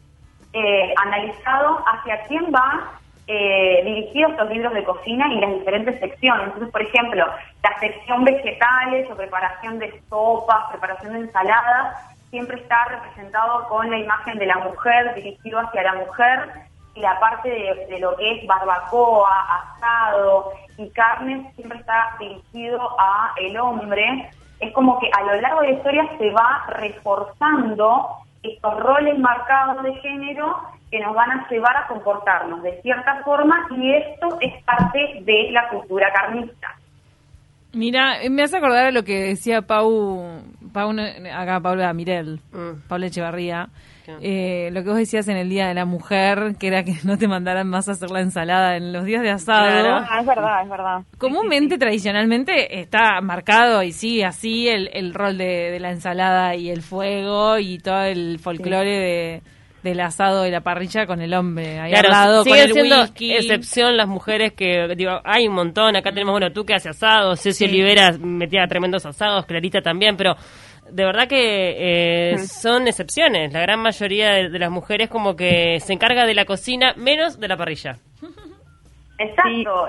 eh, 0.52 0.94
analizado 0.96 1.82
hacia 1.86 2.22
quién 2.24 2.50
van 2.52 2.80
eh, 3.26 3.82
dirigidos 3.84 4.32
estos 4.32 4.50
libros 4.50 4.74
de 4.74 4.84
cocina 4.84 5.32
y 5.32 5.40
las 5.40 5.52
diferentes 5.52 5.98
secciones. 6.00 6.46
Entonces, 6.46 6.70
por 6.70 6.82
ejemplo, 6.82 7.24
la 7.62 7.78
sección 7.80 8.24
vegetales 8.24 9.10
o 9.10 9.16
preparación 9.16 9.78
de 9.78 10.02
sopas, 10.08 10.70
preparación 10.70 11.14
de 11.14 11.20
ensaladas, 11.20 11.96
siempre 12.30 12.60
está 12.60 12.84
representado 12.86 13.68
con 13.68 13.90
la 13.90 13.98
imagen 13.98 14.38
de 14.38 14.46
la 14.46 14.58
mujer, 14.58 15.14
dirigido 15.14 15.60
hacia 15.60 15.82
la 15.82 15.94
mujer, 15.94 16.50
la 16.96 17.18
parte 17.20 17.48
de, 17.48 17.98
lo 17.98 18.16
que 18.16 18.32
es 18.32 18.46
barbacoa, 18.46 19.74
asado 19.74 20.52
y 20.76 20.88
carne 20.90 21.50
siempre 21.54 21.78
está 21.78 22.16
dirigido 22.18 22.80
a 22.98 23.32
el 23.38 23.58
hombre, 23.58 24.30
es 24.60 24.72
como 24.72 24.98
que 24.98 25.10
a 25.12 25.22
lo 25.22 25.40
largo 25.40 25.60
de 25.60 25.68
la 25.68 25.74
historia 25.74 26.08
se 26.18 26.30
va 26.30 26.64
reforzando 26.68 28.08
estos 28.42 28.80
roles 28.80 29.18
marcados 29.18 29.82
de 29.82 29.94
género 29.96 30.56
que 30.90 31.00
nos 31.00 31.14
van 31.14 31.30
a 31.30 31.48
llevar 31.48 31.76
a 31.76 31.86
comportarnos 31.86 32.62
de 32.62 32.80
cierta 32.82 33.22
forma 33.24 33.66
y 33.70 33.94
esto 33.94 34.38
es 34.40 34.62
parte 34.64 35.20
de 35.22 35.48
la 35.50 35.68
cultura 35.68 36.12
carnista. 36.12 36.76
Mira, 37.74 38.18
me 38.30 38.42
hace 38.42 38.58
acordar 38.58 38.86
a 38.86 38.90
lo 38.90 39.02
que 39.02 39.22
decía 39.22 39.62
Pau, 39.62 40.42
Pau 40.72 40.90
acá 41.34 41.60
Paula 41.60 41.92
Mirel, 41.94 42.40
mm. 42.52 42.86
Paula 42.86 43.06
Echevarría, 43.06 43.70
eh, 44.20 44.70
lo 44.72 44.82
que 44.82 44.88
vos 44.88 44.98
decías 44.98 45.28
en 45.28 45.36
el 45.36 45.48
Día 45.48 45.68
de 45.68 45.74
la 45.74 45.84
Mujer, 45.84 46.56
que 46.58 46.66
era 46.66 46.82
que 46.84 46.94
no 47.04 47.16
te 47.16 47.28
mandaran 47.28 47.68
más 47.68 47.88
a 47.88 47.92
hacer 47.92 48.10
la 48.10 48.20
ensalada 48.20 48.76
en 48.76 48.92
los 48.92 49.04
días 49.04 49.22
de 49.22 49.30
asado. 49.30 50.04
Ah, 50.08 50.18
es 50.20 50.26
verdad, 50.26 50.62
es 50.62 50.68
verdad. 50.68 51.02
Comúnmente, 51.18 51.78
tradicionalmente, 51.78 52.80
está 52.80 53.20
marcado 53.22 53.82
y 53.82 53.92
sí, 53.92 54.22
así 54.22 54.68
el, 54.68 54.90
el 54.92 55.14
rol 55.14 55.38
de, 55.38 55.78
la 55.80 55.90
ensalada 55.90 56.54
y 56.56 56.70
el 56.70 56.82
fuego 56.82 57.58
y 57.58 57.78
todo 57.78 58.02
el 58.02 58.38
folclore 58.38 58.98
de 58.98 59.42
del 59.82 60.00
asado 60.00 60.46
y 60.46 60.50
la 60.50 60.60
parrilla 60.60 61.06
con 61.06 61.20
el 61.20 61.34
hombre 61.34 61.80
ahí 61.80 61.92
al 61.92 62.10
lado 62.10 62.44
sigue 62.44 62.68
siendo 62.68 63.02
excepción 63.02 63.96
las 63.96 64.06
mujeres 64.06 64.52
que 64.52 64.94
digo 64.96 65.20
hay 65.24 65.48
un 65.48 65.54
montón 65.54 65.96
acá 65.96 66.10
tenemos 66.10 66.32
bueno 66.32 66.52
tú 66.52 66.64
que 66.64 66.74
haces 66.74 66.96
asado 66.96 67.36
Ceci 67.36 67.64
Olivera 67.64 68.12
metía 68.18 68.66
tremendos 68.66 69.04
asados 69.06 69.46
Clarita 69.46 69.80
también 69.80 70.16
pero 70.16 70.36
de 70.90 71.04
verdad 71.04 71.28
que 71.28 72.32
eh, 72.32 72.38
son 72.38 72.86
excepciones. 72.86 73.52
La 73.52 73.60
gran 73.60 73.80
mayoría 73.80 74.32
de, 74.32 74.58
las 74.58 74.70
mujeres 74.70 75.08
como 75.08 75.36
que 75.36 75.80
se 75.80 75.92
encarga 75.92 76.26
de 76.26 76.34
la 76.34 76.44
cocina 76.44 76.94
menos 76.96 77.40
de 77.40 77.48
la 77.48 77.56
parrilla. 77.56 77.96
Exacto. 79.18 79.88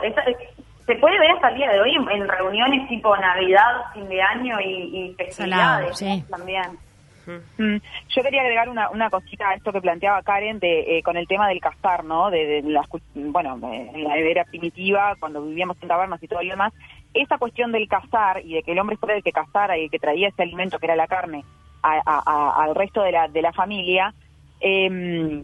se 0.85 0.95
puede 0.95 1.19
ver 1.19 1.31
hasta 1.31 1.49
el 1.49 1.55
día 1.55 1.71
de 1.71 1.81
hoy 1.81 1.95
en, 1.95 2.27
reuniones 2.27 2.87
tipo 2.87 3.15
Navidad, 3.17 3.91
fin 3.93 4.07
de 4.07 4.21
año 4.21 4.59
y, 4.61 5.09
y 5.09 5.13
festividades 5.15 5.99
también. 6.29 6.77
Mm. 7.25 7.77
Yo 8.09 8.23
quería 8.23 8.41
agregar 8.41 8.69
una, 8.69 8.89
una 8.89 9.09
cosita 9.09 9.49
a 9.49 9.55
esto 9.55 9.71
que 9.71 9.81
planteaba 9.81 10.21
Karen 10.23 10.59
de, 10.59 10.97
eh, 10.97 11.03
con 11.03 11.17
el 11.17 11.27
tema 11.27 11.47
del 11.47 11.61
cazar, 11.61 12.03
¿no? 12.03 12.29
De, 12.29 12.61
la, 12.63 12.87
bueno, 13.15 13.59
en 13.71 14.03
la 14.03 14.17
era 14.17 14.43
primitiva, 14.45 15.15
cuando 15.19 15.43
vivíamos 15.43 15.77
en 15.81 15.87
tabernas 15.87 16.21
y 16.21 16.27
todo 16.27 16.41
lo 16.41 16.49
demás, 16.49 16.73
esa 17.13 17.37
cuestión 17.37 17.71
del 17.71 17.87
cazar 17.87 18.41
y 18.45 18.55
de 18.55 18.63
que 18.63 18.71
el 18.71 18.79
hombre 18.79 18.97
fuera 18.97 19.15
el 19.15 19.23
que 19.23 19.31
cazara 19.31 19.77
y 19.77 19.85
el 19.85 19.91
que 19.91 19.99
traía 19.99 20.29
ese 20.29 20.43
alimento 20.43 20.79
que 20.79 20.85
era 20.85 20.95
la 20.95 21.07
carne 21.07 21.43
al 21.83 22.75
resto 22.75 23.01
de 23.01 23.11
la, 23.11 23.27
de 23.27 23.41
la 23.41 23.51
familia, 23.51 24.13
eh, 24.61 25.43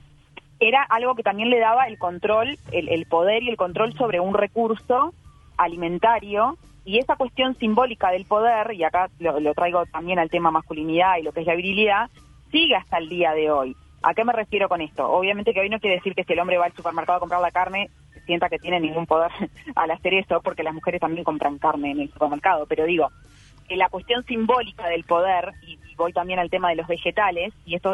era 0.59 0.83
algo 0.83 1.15
que 1.15 1.23
también 1.23 1.49
le 1.49 1.59
daba 1.59 1.85
el 1.87 1.97
control, 1.97 2.57
el, 2.71 3.05
poder 3.05 3.43
y 3.43 3.49
el 3.49 3.57
control 3.57 3.93
sobre 3.93 4.19
un 4.19 4.33
recurso 4.33 5.13
alimentario 5.57 6.57
y 6.85 6.99
esa 6.99 7.15
cuestión 7.15 7.55
simbólica 7.55 8.11
del 8.11 8.25
poder, 8.25 8.73
y 8.73 8.83
acá 8.83 9.09
lo, 9.19 9.53
traigo 9.53 9.85
también 9.87 10.19
al 10.19 10.29
tema 10.29 10.51
masculinidad 10.51 11.17
y 11.17 11.23
lo 11.23 11.31
que 11.31 11.41
es 11.41 11.47
la 11.47 11.55
virilidad, 11.55 12.09
sigue 12.51 12.75
hasta 12.75 12.97
el 12.97 13.09
día 13.09 13.33
de 13.33 13.51
hoy. 13.51 13.75
¿A 14.01 14.13
qué 14.13 14.23
me 14.23 14.33
refiero 14.33 14.69
con 14.69 14.81
esto? 14.81 15.09
Obviamente 15.09 15.53
que 15.53 15.59
hoy 15.59 15.69
no 15.69 15.79
quiere 15.79 15.97
decir 15.97 16.15
que 16.15 16.23
si 16.23 16.33
el 16.33 16.39
hombre 16.39 16.57
va 16.57 16.65
al 16.65 16.73
supermercado 16.73 17.17
a 17.17 17.19
comprar 17.19 17.41
la 17.41 17.51
carne, 17.51 17.89
sienta 18.25 18.49
que 18.49 18.59
tiene 18.59 18.79
ningún 18.79 19.05
poder 19.05 19.31
al 19.75 19.91
hacer 19.91 20.13
eso, 20.13 20.41
porque 20.41 20.63
las 20.63 20.73
mujeres 20.73 21.01
también 21.01 21.23
compran 21.23 21.57
carne 21.57 21.91
en 21.91 21.99
el 22.01 22.11
supermercado, 22.11 22.65
pero 22.65 22.85
digo, 22.85 23.09
la 23.77 23.89
cuestión 23.89 24.23
simbólica 24.25 24.87
del 24.87 25.03
poder, 25.03 25.53
y, 25.65 25.77
voy 25.95 26.13
también 26.13 26.39
al 26.39 26.49
tema 26.49 26.69
de 26.69 26.77
los 26.77 26.87
vegetales, 26.87 27.53
y 27.65 27.75
esto 27.75 27.93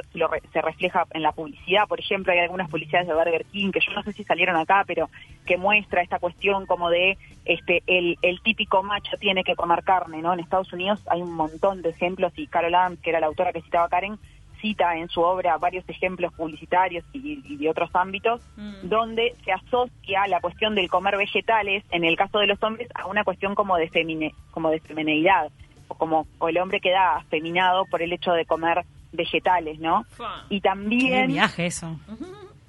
se 0.53 0.61
refleja 0.61 1.07
en 1.11 1.23
la 1.23 1.31
publicidad, 1.31 1.87
por 1.87 1.99
ejemplo, 1.99 2.31
hay 2.31 2.37
algunas 2.37 2.69
publicidades 2.69 3.07
de 3.07 3.15
Burger 3.15 3.45
King, 3.45 3.71
que 3.71 3.79
yo 3.79 3.93
no 3.93 4.03
sé 4.03 4.13
si 4.13 4.23
salieron 4.23 4.55
acá, 4.57 4.83
pero 4.85 5.09
que 5.47 5.57
muestra 5.57 6.03
esta 6.03 6.19
cuestión 6.19 6.67
como 6.67 6.91
de 6.91 7.17
este 7.45 7.81
el, 7.87 8.19
el 8.21 8.41
típico 8.41 8.83
macho 8.83 9.17
tiene 9.17 9.43
que 9.43 9.55
comer 9.55 9.83
carne, 9.83 10.21
¿no? 10.21 10.33
En 10.33 10.39
Estados 10.39 10.71
Unidos 10.71 11.01
hay 11.07 11.23
un 11.23 11.33
montón 11.33 11.81
de 11.81 11.89
ejemplos, 11.89 12.31
y 12.35 12.45
Carol 12.45 12.75
Adams, 12.75 12.99
que 12.99 13.09
era 13.09 13.19
la 13.19 13.25
autora 13.25 13.51
que 13.51 13.63
citaba 13.63 13.89
Karen, 13.89 14.19
cita 14.61 14.97
en 14.97 15.09
su 15.09 15.21
obra 15.21 15.57
varios 15.57 15.87
ejemplos 15.87 16.33
publicitarios 16.33 17.03
y, 17.13 17.57
de 17.57 17.69
otros 17.69 17.89
ámbitos, 17.93 18.41
mm. 18.57 18.89
donde 18.89 19.35
se 19.43 19.51
asocia 19.51 20.27
la 20.27 20.41
cuestión 20.41 20.75
del 20.75 20.89
comer 20.89 21.17
vegetales, 21.17 21.83
en 21.91 22.03
el 22.03 22.15
caso 22.15 22.39
de 22.39 22.47
los 22.47 22.61
hombres, 22.63 22.87
a 22.95 23.07
una 23.07 23.23
cuestión 23.23 23.55
como 23.55 23.77
de, 23.77 23.89
femine, 23.89 24.33
como 24.51 24.69
de 24.69 24.79
femineidad, 24.79 25.51
o 25.87 25.95
como 25.95 26.27
el 26.47 26.57
hombre 26.57 26.79
queda 26.79 27.17
afeminado 27.17 27.85
por 27.85 28.01
el 28.01 28.13
hecho 28.13 28.31
de 28.31 28.45
comer 28.45 28.85
vegetales, 29.11 29.79
¿no? 29.79 30.05
Y 30.49 30.61
también... 30.61 31.27
viaje 31.27 31.67
eso. 31.67 31.97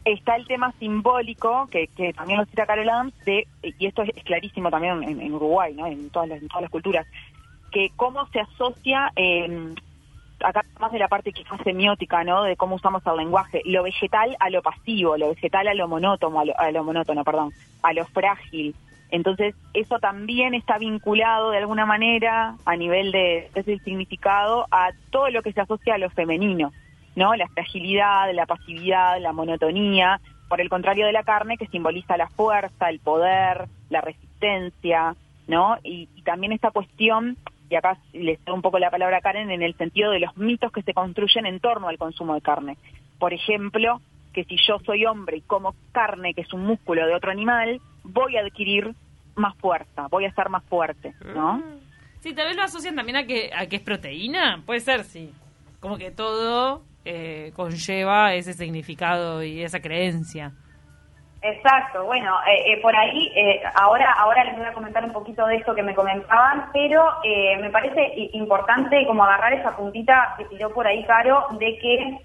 Está 0.05 0.37
el 0.37 0.47
tema 0.47 0.73
simbólico, 0.79 1.69
que, 1.71 1.89
también 2.15 2.39
lo 2.39 2.47
cita 2.47 2.67
Carol 2.67 2.89
Adams, 2.89 3.15
de, 3.25 3.49
y 3.63 3.87
esto 3.87 4.03
es, 4.03 4.11
clarísimo 4.25 4.71
también 4.71 5.03
en, 5.03 5.35
Uruguay, 5.35 5.75
¿no? 5.75 5.87
En 5.87 6.11
todas 6.11 6.29
las, 6.29 6.41
en 6.41 6.49
todas 6.49 6.63
las 6.63 6.71
culturas, 6.71 7.07
que 7.73 7.91
cómo 7.97 8.27
se 8.29 8.41
asocia... 8.41 9.13
Eh, 9.17 9.75
acá 10.45 10.65
más 10.81 10.93
de 10.93 10.99
la 10.99 11.09
parte 11.09 11.33
quizás 11.33 11.61
semiótica, 11.63 12.25
¿no? 12.25 12.43
De 12.43 12.57
cómo 12.57 12.77
usamos 12.77 13.03
el 13.07 13.17
lenguaje, 13.17 13.63
lo 13.65 13.83
vegetal 13.83 14.37
a 14.41 14.51
lo 14.51 14.63
pasivo, 14.63 15.17
lo 15.17 15.31
vegetal 15.31 15.69
a 15.69 15.75
lo 15.75 15.89
monótono, 15.89 16.41
a 16.57 16.71
lo, 16.71 16.85
monótono, 16.85 17.25
perdón, 17.25 17.53
a 17.83 17.93
lo 17.93 18.05
frágil. 18.07 18.75
Entonces, 19.11 19.55
eso 19.73 19.99
también 19.99 20.55
está 20.55 20.79
vinculado 20.79 21.51
de 21.51 21.59
alguna 21.59 21.87
manera 21.87 22.57
a 22.65 22.77
nivel 22.77 23.13
de 23.13 23.51
ese 23.55 23.79
significado 23.79 24.67
a 24.71 24.91
todo 25.11 25.31
lo 25.31 25.43
que 25.43 25.53
se 25.53 25.61
asocia 25.61 25.95
a 25.95 25.99
lo 25.99 26.11
femenino, 26.11 26.73
¿no? 27.15 27.35
La 27.37 27.49
fragilidad, 27.49 28.33
la 28.35 28.47
pasividad, 28.47 29.21
la 29.21 29.33
monotonía, 29.33 30.21
por 30.49 30.61
el 30.61 30.69
contrario 30.69 31.07
de 31.07 31.13
la 31.13 31.23
carne 31.23 31.57
que 31.57 31.67
simboliza 31.69 32.17
la 32.17 32.29
fuerza, 32.29 32.89
el 32.89 33.01
poder, 33.01 33.67
la 33.91 34.01
resistencia, 34.01 35.15
¿no? 35.47 35.77
Y, 35.83 36.09
y 36.15 36.23
también 36.23 36.53
esta 36.53 36.71
cuestión 36.71 37.37
y 37.69 37.75
acá 37.75 37.99
les 38.13 38.45
doy 38.45 38.55
un 38.55 38.63
poco 38.63 38.79
la 38.79 38.91
palabra 38.91 39.19
a 39.19 39.21
Karen, 39.21 39.51
en 39.51 39.63
el 39.63 39.75
sentido 39.77 40.11
de 40.11 40.21
los 40.21 40.37
mitos 40.37 40.73
que 40.73 40.83
se 40.83 40.95
construyen 40.95 41.47
en 41.47 41.61
torno 41.61 41.89
al 41.89 41.99
consumo 41.99 42.35
de 42.35 42.41
carne. 42.41 42.77
Por 43.19 43.33
ejemplo, 43.33 44.01
que 44.33 44.45
si 44.45 44.57
yo 44.67 44.79
soy 44.81 45.07
hombre 45.07 45.39
y 45.39 45.41
como 45.41 45.75
carne, 45.93 46.35
que 46.35 46.43
es 46.43 46.53
un 46.53 46.65
músculo 46.65 47.07
de 47.07 47.15
otro 47.15 47.31
animal, 47.31 47.81
voy 48.07 48.37
a 48.37 48.41
adquirir 48.41 48.95
más 49.35 49.57
fuerza, 49.59 50.07
voy 50.11 50.25
a 50.25 50.29
estar 50.29 50.49
más 50.49 50.65
fuerte, 50.65 51.15
¿no? 51.25 51.59
Mm. 51.59 51.81
Sí, 52.21 52.35
tal 52.35 52.49
vez 52.49 52.57
lo 52.57 52.63
asocian 52.63 52.97
también 52.97 53.17
a 53.17 53.27
que, 53.27 53.51
a 53.55 53.67
que 53.67 53.77
es 53.77 53.83
proteína, 53.83 54.63
puede 54.65 54.81
ser, 54.81 55.05
sí. 55.05 55.33
Como 55.81 55.99
que 55.99 56.11
todo 56.11 56.83
eh, 57.05 57.53
conlleva 57.55 58.35
ese 58.35 58.53
significado 58.53 59.43
y 59.45 59.63
esa 59.63 59.81
creencia. 59.81 60.53
Exacto, 61.43 62.05
bueno, 62.05 62.35
eh, 62.49 62.73
eh, 62.73 62.81
por 62.83 62.97
ahí, 62.97 63.31
eh, 63.37 63.63
ahora, 63.81 64.11
ahora 64.19 64.43
les 64.45 64.57
voy 64.57 64.67
a 64.67 64.73
comentar 64.73 65.05
un 65.05 65.13
poquito 65.13 65.47
de 65.47 65.57
esto 65.57 65.75
que 65.75 65.83
me 65.83 65.95
comentaban, 65.95 66.71
pero 66.73 67.05
me 67.61 67.71
parece 67.71 68.13
importante 68.33 69.07
como 69.07 69.23
agarrar 69.23 69.53
esa 69.53 69.77
puntita 69.77 70.35
que 70.39 70.47
tiró 70.47 70.73
por 70.73 70.87
ahí 70.87 71.05
Caro, 71.05 71.47
de 71.53 71.79
que 71.79 72.19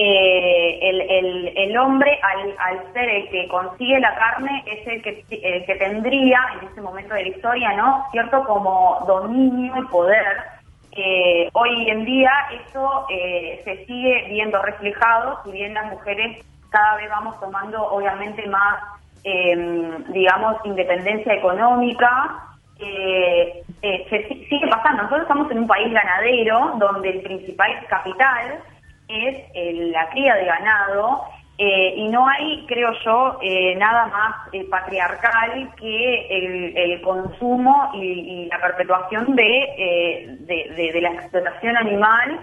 el, 0.00 1.00
el, 1.00 1.52
el, 1.56 1.76
hombre, 1.76 2.18
al, 2.22 2.54
al, 2.58 2.92
ser 2.92 3.08
el 3.08 3.28
que 3.30 3.48
consigue 3.48 3.98
la 3.98 4.14
carne, 4.14 4.62
es 4.66 4.86
el 4.86 5.02
que, 5.02 5.24
que 5.28 5.74
tendría 5.74 6.40
en 6.54 6.68
ese 6.68 6.80
momento 6.80 7.14
de 7.14 7.22
la 7.22 7.28
historia, 7.28 7.72
¿no? 7.72 8.04
Cierto 8.12 8.44
como 8.44 9.04
dominio 9.06 9.74
y 9.76 9.86
poder. 9.86 10.36
hoy 11.52 11.90
en 11.90 12.04
día 12.04 12.30
eso 12.64 13.06
se 13.08 13.84
sigue 13.86 14.26
viendo 14.28 14.62
reflejado, 14.62 15.40
si 15.44 15.52
bien 15.52 15.74
las 15.74 15.86
mujeres 15.86 16.44
cada 16.70 16.96
vez 16.96 17.08
vamos 17.08 17.38
tomando 17.40 17.82
obviamente 17.90 18.46
más, 18.46 18.82
em, 19.24 20.04
digamos, 20.12 20.56
independencia 20.64 21.34
económica. 21.34 22.44
Eh, 22.80 23.62
eh, 23.82 24.06
se 24.08 24.28
sigue 24.48 24.68
pasando. 24.68 25.02
Nosotros 25.02 25.22
estamos 25.22 25.50
en 25.50 25.58
un 25.58 25.66
país 25.66 25.92
ganadero 25.92 26.74
donde 26.78 27.10
el 27.10 27.22
principal 27.22 27.70
capital 27.88 28.60
es 29.08 29.92
la 29.92 30.08
cría 30.10 30.34
de 30.34 30.44
ganado 30.44 31.24
eh, 31.58 31.94
y 31.96 32.08
no 32.08 32.28
hay, 32.28 32.64
creo 32.66 32.92
yo, 33.04 33.38
nada 33.76 34.06
más 34.06 34.34
patriarcal 34.70 35.70
que 35.76 36.74
el, 36.74 37.00
consumo 37.02 37.90
y, 37.94 38.46
la 38.46 38.60
perpetuación 38.60 39.34
de, 39.34 40.38
de 40.46 41.00
la 41.00 41.10
explotación 41.10 41.76
animal 41.76 42.38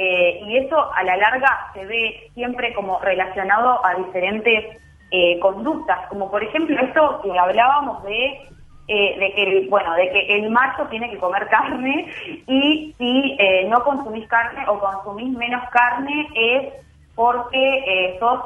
eh, 0.00 0.40
y 0.46 0.58
eso 0.58 0.94
a 0.94 1.02
la 1.02 1.16
larga 1.16 1.72
se 1.74 1.84
ve 1.84 2.30
siempre 2.34 2.72
como 2.72 3.00
relacionado 3.00 3.84
a 3.84 3.96
diferentes 3.96 4.76
eh, 5.10 5.40
conductas, 5.40 6.06
como 6.08 6.30
por 6.30 6.40
ejemplo 6.44 6.80
esto 6.80 7.20
que 7.24 7.36
hablábamos 7.36 8.04
de 8.04 8.40
eh, 8.88 9.18
de 9.18 9.32
que 9.32 9.66
bueno 9.68 9.94
de 9.94 10.10
que 10.10 10.38
el 10.38 10.50
macho 10.50 10.86
tiene 10.86 11.10
que 11.10 11.18
comer 11.18 11.46
carne 11.48 12.10
y 12.46 12.94
si 12.98 13.38
no 13.68 13.84
consumís 13.84 14.26
carne 14.28 14.64
o 14.66 14.78
consumís 14.78 15.36
menos 15.36 15.62
carne 15.70 16.28
es 16.34 16.72
porque 17.14 18.16
sos 18.20 18.40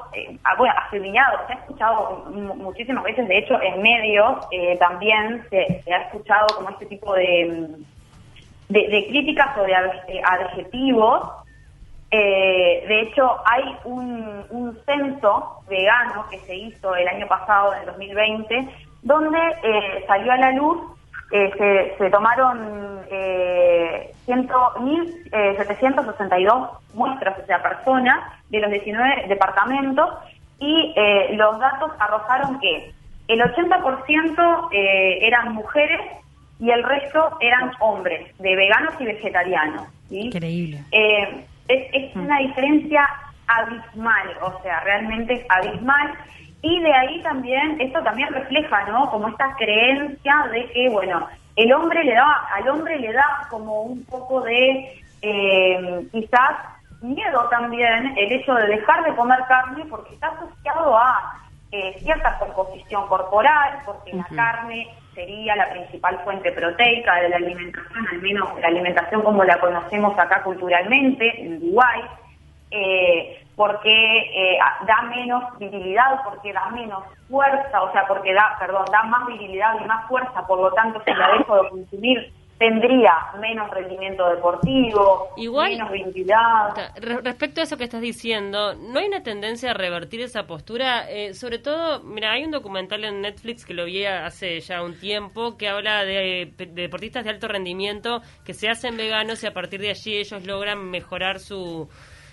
ah, 0.45 0.55
bueno 0.57 0.75
afeminado. 0.77 1.39
Se 1.47 1.53
ha 1.53 1.57
escuchado 1.57 2.25
muchísimas 2.57 3.05
veces 3.05 3.29
de 3.29 3.39
hecho 3.39 3.61
en 3.63 3.83
medios 3.83 4.39
también 4.79 5.45
se, 5.51 5.83
ha 5.93 6.03
escuchado 6.03 6.47
como 6.57 6.71
este 6.71 6.87
tipo 6.87 7.15
de 7.15 7.77
de, 8.73 9.07
críticas 9.09 9.57
o 9.59 9.63
de 9.63 9.75
adjetivos. 10.25 11.29
Eh, 12.11 12.85
de 12.87 13.01
hecho, 13.03 13.37
hay 13.47 13.77
un, 13.85 14.79
censo 14.85 15.63
vegano 15.69 16.27
que 16.31 16.39
se 16.41 16.55
hizo 16.55 16.95
el 16.95 17.09
año 17.09 17.27
pasado, 17.27 17.73
en 17.75 17.81
el 17.81 17.87
2020, 17.87 18.69
donde 19.02 19.38
eh, 19.38 20.04
salió 20.06 20.32
a 20.32 20.37
la 20.37 20.52
luz, 20.52 20.78
eh, 21.32 21.94
se, 21.99 22.11
tomaron 22.11 23.00
eh, 23.11 24.12
1.762 24.26 26.71
muestras, 26.94 27.38
o 27.42 27.47
sea, 27.47 27.62
personas 27.62 28.18
de 28.50 28.61
los 28.61 28.71
19 28.71 29.26
departamentos, 29.28 30.11
y 30.59 30.94
los 31.32 31.59
datos 31.59 31.90
arrojaron 31.99 32.61
que 32.61 32.92
el 33.26 33.40
80% 33.40 34.68
eran 34.71 35.54
mujeres 35.54 36.00
y 36.61 36.71
el 36.71 36.85
resto 36.85 37.37
eran 37.40 37.73
hombres, 37.80 38.28
de 38.38 38.54
veganos 38.54 38.94
y 39.00 39.06
vegetarianos. 39.06 39.88
Increíble. 40.09 40.85
Es, 40.92 42.14
mm. 42.14 42.21
una 42.21 42.38
diferencia 42.38 43.09
abismal, 43.49 44.28
o 44.42 44.62
sea, 44.62 44.78
realmente 44.80 45.35
es 45.35 45.44
abismal. 45.49 46.14
Y 46.62 46.81
de 46.81 46.92
ahí 46.95 47.21
también, 47.23 47.81
esto 47.81 48.02
también 48.02 48.33
refleja, 48.33 48.85
¿no? 48.87 49.11
Como 49.11 49.28
esta 49.28 49.54
creencia 49.57 50.49
de 50.52 50.71
que, 50.71 50.88
bueno, 50.90 51.26
el 51.57 51.73
hombre 51.73 52.04
le 52.04 52.14
da, 52.14 52.47
al 52.54 52.69
hombre 52.69 52.99
le 52.99 53.12
da 53.12 53.47
como 53.50 53.83
un 53.83 54.04
poco 54.04 54.40
de, 54.42 55.02
eh, 55.23 56.07
quizás, 56.12 56.57
miedo 57.02 57.49
también 57.50 58.14
el 58.16 58.33
hecho 58.33 58.54
de 58.54 58.69
dejar 58.69 59.02
de 59.04 59.14
comer 59.16 59.40
carne 59.49 59.85
porque 59.90 60.14
está 60.14 60.28
asociado 60.28 60.97
a 60.97 61.37
eh, 61.73 61.97
cierta 61.99 62.38
composición 62.38 63.09
corporal, 63.09 63.78
porque 63.85 64.12
la 64.12 64.26
carne 64.37 64.87
sería 65.14 65.57
la 65.57 65.71
principal 65.71 66.19
fuente 66.23 66.52
proteica 66.52 67.16
de 67.16 67.28
la 67.31 67.37
alimentación, 67.37 68.07
al 68.11 68.23
menos 68.23 68.49
la 68.61 68.69
alimentación 68.69 69.23
como 69.23 69.42
la 69.45 69.59
conocemos 69.59 70.19
acá 70.19 70.42
culturalmente, 70.42 71.40
en 71.40 71.57
Uruguay, 71.57 72.00
eh, 72.71 73.42
porque 73.62 74.19
eh, 74.35 74.59
da 74.88 75.02
menos 75.02 75.57
virilidad, 75.57 76.21
porque 76.25 76.52
da 76.52 76.69
menos 76.71 77.04
fuerza, 77.31 77.81
o 77.81 77.92
sea, 77.92 78.04
porque 78.09 78.35
da, 78.35 78.57
perdón, 78.59 78.85
da 78.90 79.04
más 79.04 79.25
virilidad 79.28 79.81
y 79.81 79.87
más 79.87 80.09
fuerza, 80.09 80.45
por 80.49 80.59
lo 80.59 80.73
tanto, 80.73 81.00
si 81.04 81.12
la 81.12 81.31
dejo 81.38 81.62
de 81.62 81.69
consumir, 81.71 82.33
tendría 82.59 83.12
menos 83.40 83.71
rendimiento 83.71 84.28
deportivo, 84.31 85.28
menos 85.37 85.92
virilidad. 85.92 86.75
Respecto 87.23 87.61
a 87.61 87.62
eso 87.62 87.76
que 87.76 87.85
estás 87.85 88.00
diciendo, 88.00 88.75
¿no 88.75 88.99
hay 88.99 89.07
una 89.07 89.23
tendencia 89.23 89.71
a 89.71 89.75
revertir 89.75 90.23
esa 90.23 90.42
postura? 90.49 91.09
Eh, 91.09 91.33
sobre 91.33 91.61
todo, 91.61 92.02
mira, 92.02 92.33
hay 92.33 92.42
un 92.42 92.50
documental 92.50 93.04
en 93.04 93.21
Netflix 93.21 93.64
que 93.64 93.75
lo 93.75 93.85
vi 93.85 94.07
hace 94.07 94.59
ya 94.59 94.83
un 94.83 94.99
tiempo 94.99 95.57
que 95.57 95.69
habla 95.69 96.04
de, 96.04 96.52
deportistas 96.73 97.23
de 97.23 97.31
alto 97.31 97.47
rendimiento 97.47 98.23
que 98.45 98.54
se 98.54 98.69
hacen 98.69 98.97
veganos 98.97 99.45
y 99.45 99.47
a 99.47 99.52
partir 99.52 99.81
de 99.81 99.90
allí 99.90 100.16
ellos 100.16 100.45
logran 100.45 100.90
mejorar 100.90 101.38
su 101.38 101.88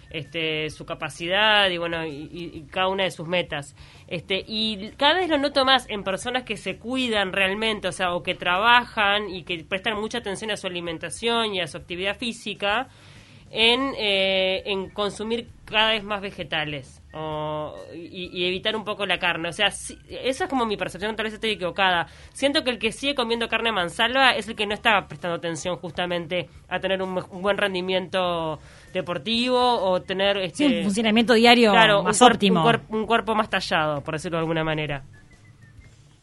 este, 0.10 0.70
su 0.70 0.86
capacidad 0.86 1.70
y 1.70 1.78
bueno 1.78 2.06
y, 2.06 2.66
cada 2.72 2.88
una 2.88 3.04
de 3.04 3.12
sus 3.12 3.28
metas. 3.28 3.76
Este 4.08 4.44
y 4.48 4.92
cada 4.98 5.16
vez 5.16 5.30
lo 5.30 5.38
noto 5.38 5.66
más 5.66 5.90
en 5.90 6.04
personas 6.04 6.44
que 6.44 6.58
se 6.58 6.78
cuidan 6.78 7.32
realmente 7.34 7.88
o 7.88 7.92
sea 7.92 8.14
o 8.14 8.24
que 8.24 8.36
trabajan 8.36 9.30
y 9.30 9.44
que 9.44 9.64
prestan 9.64 10.00
mucha 10.00 10.20
atención 10.20 10.52
a 10.52 10.58
su 10.58 10.68
alimentación 10.68 11.54
y 11.56 11.62
a 11.62 11.68
su 11.68 11.78
actividad 11.78 12.18
física 12.18 12.88
en, 13.52 13.94
eh, 13.98 14.64
en 14.66 14.90
consumir 14.90 15.48
cada 15.66 15.92
vez 15.92 16.04
más 16.04 16.22
vegetales 16.22 17.02
y, 17.94 18.46
evitar 18.46 18.76
un 18.76 18.84
poco 18.84 19.06
la 19.06 19.18
carne. 19.18 19.50
O 19.50 19.54
sea, 19.54 19.68
esa 19.68 20.44
es 20.44 20.50
como 20.50 20.66
mi 20.66 20.78
percepción, 20.78 21.16
tal 21.16 21.26
vez 21.26 21.34
estoy 21.34 21.52
equivocada. 21.52 22.08
Siento 22.34 22.64
que 22.64 22.72
el 22.72 22.80
que 22.80 22.92
sigue 22.92 23.16
comiendo 23.16 23.48
carne 23.48 23.72
mansalva 23.72 24.32
es 24.32 24.48
el 24.48 24.56
que 24.56 24.66
no 24.66 24.74
está 24.74 25.08
prestando 25.08 25.38
atención 25.38 25.78
justamente 25.78 26.50
a 26.68 26.80
tener 26.80 27.02
un, 27.02 27.16
buen 27.16 27.58
rendimiento 27.58 28.60
deportivo 28.94 29.60
o 29.60 30.02
tener 30.02 30.38
este, 30.38 30.66
un 30.66 30.84
funcionamiento 30.84 31.34
diario 31.34 31.74
más 31.74 32.22
un 32.22 32.28
óptimo. 32.32 32.64
un, 32.90 33.06
cuerpo 33.06 33.36
más 33.36 33.50
tallado, 33.50 34.02
por 34.02 34.16
decirlo 34.16 34.38
de 34.38 34.42
alguna 34.42 34.64
manera. 34.64 35.04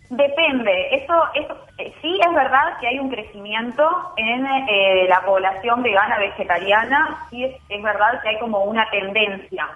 Depende, 0.09 0.95
eso, 0.95 1.15
eso 1.35 1.57
eh, 1.79 1.93
sí 2.01 2.21
es 2.25 2.35
verdad 2.35 2.79
que 2.81 2.87
hay 2.87 2.99
un 2.99 3.11
crecimiento 3.11 4.13
en 4.17 4.47
eh, 4.47 5.07
la 5.09 5.21
población 5.23 5.83
vegana 5.83 6.19
vegetariana, 6.19 7.27
sí 7.29 7.45
es, 7.45 7.57
es, 7.69 7.83
verdad 7.83 8.23
que 8.23 8.29
hay 8.29 8.39
como 8.39 8.65
una 8.65 8.89
tendencia, 8.91 9.67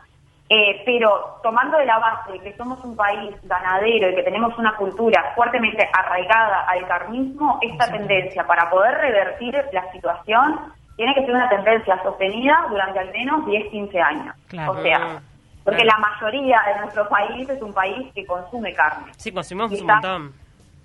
eh, 0.48 0.82
pero 0.84 1.40
tomando 1.42 1.78
de 1.78 1.86
la 1.86 1.98
base 1.98 2.32
de 2.32 2.40
que 2.40 2.56
somos 2.56 2.82
un 2.84 2.94
país 2.94 3.34
ganadero 3.42 4.10
y 4.10 4.14
que 4.14 4.22
tenemos 4.22 4.56
una 4.56 4.76
cultura 4.76 5.32
fuertemente 5.34 5.88
arraigada 5.92 6.60
al 6.68 6.86
carnismo, 6.86 7.58
esta 7.62 7.90
tendencia 7.90 8.46
para 8.46 8.70
poder 8.70 8.98
revertir 8.98 9.54
la 9.72 9.90
situación 9.90 10.60
tiene 10.96 11.14
que 11.14 11.24
ser 11.24 11.34
una 11.34 11.48
tendencia 11.48 12.00
sostenida 12.02 12.66
durante 12.68 12.98
al 12.98 13.10
menos 13.10 13.46
10-15 13.46 14.02
años. 14.02 14.36
O 14.68 14.82
sea, 14.82 15.22
porque 15.70 15.84
la 15.84 15.98
mayoría 15.98 16.60
de 16.66 16.80
nuestro 16.80 17.08
país 17.08 17.48
es 17.48 17.62
un 17.62 17.72
país 17.72 18.12
que 18.12 18.26
consume 18.26 18.72
carne. 18.74 19.12
Sí, 19.16 19.30
consumimos 19.30 19.80
un 19.80 19.86
montón. 19.86 20.32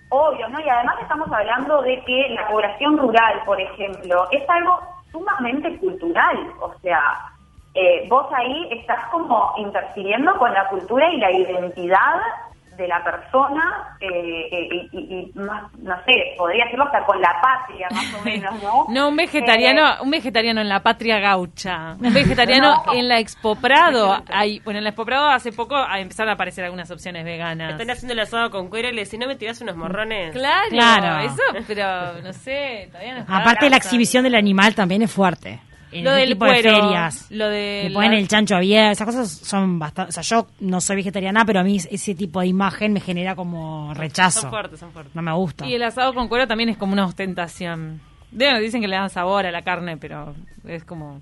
Obvio, 0.09 0.47
¿no? 0.49 0.59
Y 0.59 0.69
además 0.69 0.95
estamos 1.01 1.27
hablando 1.31 1.81
de 1.81 1.99
que 2.03 2.29
la 2.29 2.47
población 2.47 2.97
rural, 2.97 3.41
por 3.45 3.59
ejemplo, 3.59 4.27
es 4.31 4.47
algo 4.47 4.79
sumamente 5.11 5.75
cultural. 5.79 6.51
O 6.61 6.71
sea, 6.83 7.01
eh, 7.73 8.05
vos 8.07 8.27
ahí 8.31 8.69
estás 8.71 9.09
como 9.09 9.53
interfiriendo 9.57 10.35
con 10.37 10.53
la 10.53 10.67
cultura 10.67 11.09
y 11.09 11.17
la 11.17 11.31
identidad 11.31 12.21
de 12.77 12.88
la 12.88 13.03
persona 13.03 13.98
eh, 14.00 14.48
eh, 14.51 14.89
y, 14.91 15.32
más, 15.36 15.63
no 15.79 15.96
sé, 16.05 16.36
podría 16.38 16.65
decirlo 16.65 16.86
hasta 16.86 17.05
con 17.05 17.20
la 17.22 17.34
patria, 17.41 17.88
más 17.91 18.13
o 18.13 18.24
menos, 18.24 18.63
¿no? 18.63 18.86
no, 18.89 19.10
un 19.10 19.15
vegetariano, 19.15 19.88
eh, 19.88 19.98
un 20.01 20.12
vegetariano 20.12 20.62
en 20.62 20.70
la 20.70 20.82
patria 20.82 21.20
gaucha, 21.20 21.96
un 22.00 22.13
vegetariano 22.13 22.84
en 22.94 23.08
la 23.08 23.20
Expo 23.20 23.55
Prado. 23.55 24.24
Hay, 24.29 24.60
bueno, 24.60 24.79
en 24.79 24.84
la 24.84 24.89
Expo 24.89 25.05
Prado 25.05 25.29
hace 25.29 25.51
poco 25.51 25.75
empezaron 25.96 26.29
a 26.29 26.34
aparecer 26.34 26.65
algunas 26.65 26.89
opciones 26.91 27.24
veganas. 27.24 27.72
Están 27.72 27.89
haciendo 27.89 28.13
el 28.13 28.20
asado 28.20 28.50
con 28.50 28.70
cuero 28.70 28.89
y 28.89 28.94
le 28.94 29.05
si 29.05 29.17
no 29.17 29.27
me 29.27 29.36
tiras 29.36 29.62
unos 29.62 29.75
morrones. 29.75 30.34
Claro, 30.34 30.70
claro. 30.70 31.20
eso, 31.20 31.65
pero 31.67 32.22
no 32.22 32.34
sé, 32.34 32.89
todavía 32.91 33.20
no 33.20 33.36
Aparte 33.36 33.70
la 33.70 33.77
exhibición 33.77 34.24
del 34.24 34.36
animal 34.36 34.75
también 34.75 35.01
es 35.01 35.12
fuerte 35.12 35.60
lo 36.03 36.11
del 36.11 36.37
cuero, 36.37 36.75
ferias. 36.75 37.27
Lo 37.31 37.49
de 37.49 37.89
ponen 37.93 38.13
el 38.13 38.27
chancho 38.27 38.55
abierto, 38.55 38.91
esas 38.91 39.05
cosas 39.05 39.31
son 39.31 39.79
bastante. 39.79 40.09
O 40.09 40.11
sea, 40.11 40.23
yo 40.23 40.47
no 40.59 40.81
soy 40.81 40.97
vegetariana, 40.97 41.45
pero 41.45 41.59
a 41.59 41.63
mí 41.63 41.77
ese 41.77 42.15
tipo 42.15 42.41
de 42.41 42.47
imagen 42.47 42.93
me 42.93 42.99
genera 42.99 43.35
como 43.35 43.93
rechazo. 43.93 44.41
Son 44.41 44.49
fuertes, 44.49 44.79
son 44.79 44.91
fuertes. 44.91 45.15
No 45.15 45.21
me 45.21 45.33
gusta. 45.33 45.65
Y 45.65 45.75
el 45.75 45.83
asado 45.83 46.13
con 46.13 46.27
cuero 46.27 46.47
también 46.47 46.69
es 46.69 46.77
como 46.77 46.93
una 46.93 47.05
ostentación. 47.05 48.01
dicen 48.31 48.81
que 48.81 48.87
le 48.87 48.95
dan 48.95 49.09
sabor 49.09 49.45
a 49.45 49.51
la 49.51 49.61
carne, 49.61 49.97
pero 49.97 50.33
es 50.67 50.83
como. 50.83 51.21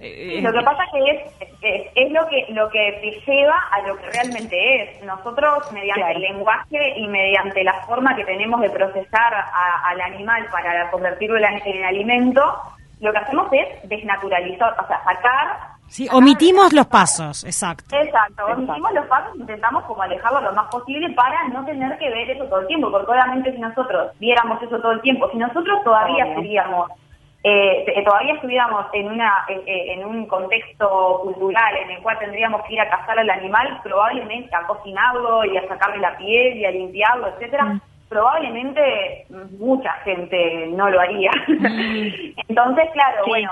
Eh, 0.00 0.40
lo 0.42 0.52
que 0.52 0.60
pasa 0.60 0.82
que 0.92 1.10
es, 1.10 1.92
es, 1.94 2.12
lo 2.12 2.26
que 2.28 2.52
lo 2.52 2.68
que 2.68 2.98
te 3.00 3.30
lleva 3.30 3.58
a 3.70 3.86
lo 3.86 3.96
que 3.96 4.10
realmente 4.10 4.82
es. 4.82 5.02
Nosotros, 5.04 5.70
mediante 5.72 6.12
el 6.12 6.20
lenguaje 6.20 6.94
y 6.96 7.06
mediante 7.06 7.62
la 7.62 7.84
forma 7.86 8.14
que 8.16 8.24
tenemos 8.24 8.60
de 8.60 8.70
procesar 8.70 9.32
al 9.84 10.00
animal 10.00 10.46
para 10.50 10.90
convertirlo 10.90 11.38
en, 11.38 11.62
en 11.64 11.84
alimento, 11.84 12.42
lo 13.04 13.12
que 13.12 13.18
hacemos 13.18 13.46
es 13.52 13.88
desnaturalizar, 13.88 14.74
o 14.82 14.86
sea, 14.86 15.04
sacar... 15.04 15.74
Sí, 15.88 16.08
omitimos 16.10 16.72
los 16.72 16.86
pasos, 16.86 17.44
exacto. 17.44 17.94
Exacto, 17.94 18.46
omitimos 18.46 18.92
los 18.94 19.06
pasos, 19.06 19.36
intentamos 19.36 19.84
como 19.84 20.02
alejarlo 20.02 20.40
lo 20.40 20.52
más 20.54 20.66
posible 20.70 21.10
para 21.10 21.46
no 21.48 21.64
tener 21.66 21.96
que 21.98 22.08
ver 22.08 22.30
eso 22.30 22.44
todo 22.46 22.60
el 22.60 22.66
tiempo, 22.66 22.90
porque 22.90 23.12
obviamente 23.12 23.52
si 23.52 23.58
nosotros 23.58 24.10
viéramos 24.18 24.60
eso 24.62 24.80
todo 24.80 24.92
el 24.92 25.02
tiempo, 25.02 25.28
si 25.30 25.36
nosotros 25.36 25.84
todavía 25.84 26.24
seríamos 26.34 26.90
eh, 27.46 28.02
todavía 28.02 28.32
estuviéramos 28.32 28.86
en 28.94 29.06
una 29.06 29.44
eh, 29.48 29.92
en 29.92 30.06
un 30.06 30.24
contexto 30.24 31.20
cultural 31.24 31.76
en 31.76 31.90
el 31.90 32.02
cual 32.02 32.18
tendríamos 32.18 32.62
que 32.62 32.72
ir 32.72 32.80
a 32.80 32.88
cazar 32.88 33.18
al 33.18 33.28
animal, 33.28 33.80
probablemente 33.82 34.56
a 34.56 34.66
cocinarlo 34.66 35.44
y 35.44 35.58
a 35.58 35.68
sacarle 35.68 35.98
la 35.98 36.16
piel 36.16 36.56
y 36.56 36.64
a 36.64 36.70
limpiarlo, 36.70 37.28
etcétera, 37.28 37.64
mm 37.66 37.80
probablemente 38.08 39.26
mucha 39.58 39.92
gente 40.04 40.68
no 40.68 40.88
lo 40.88 41.00
haría. 41.00 41.30
Entonces, 42.48 42.90
claro, 42.92 43.24
bueno, 43.26 43.50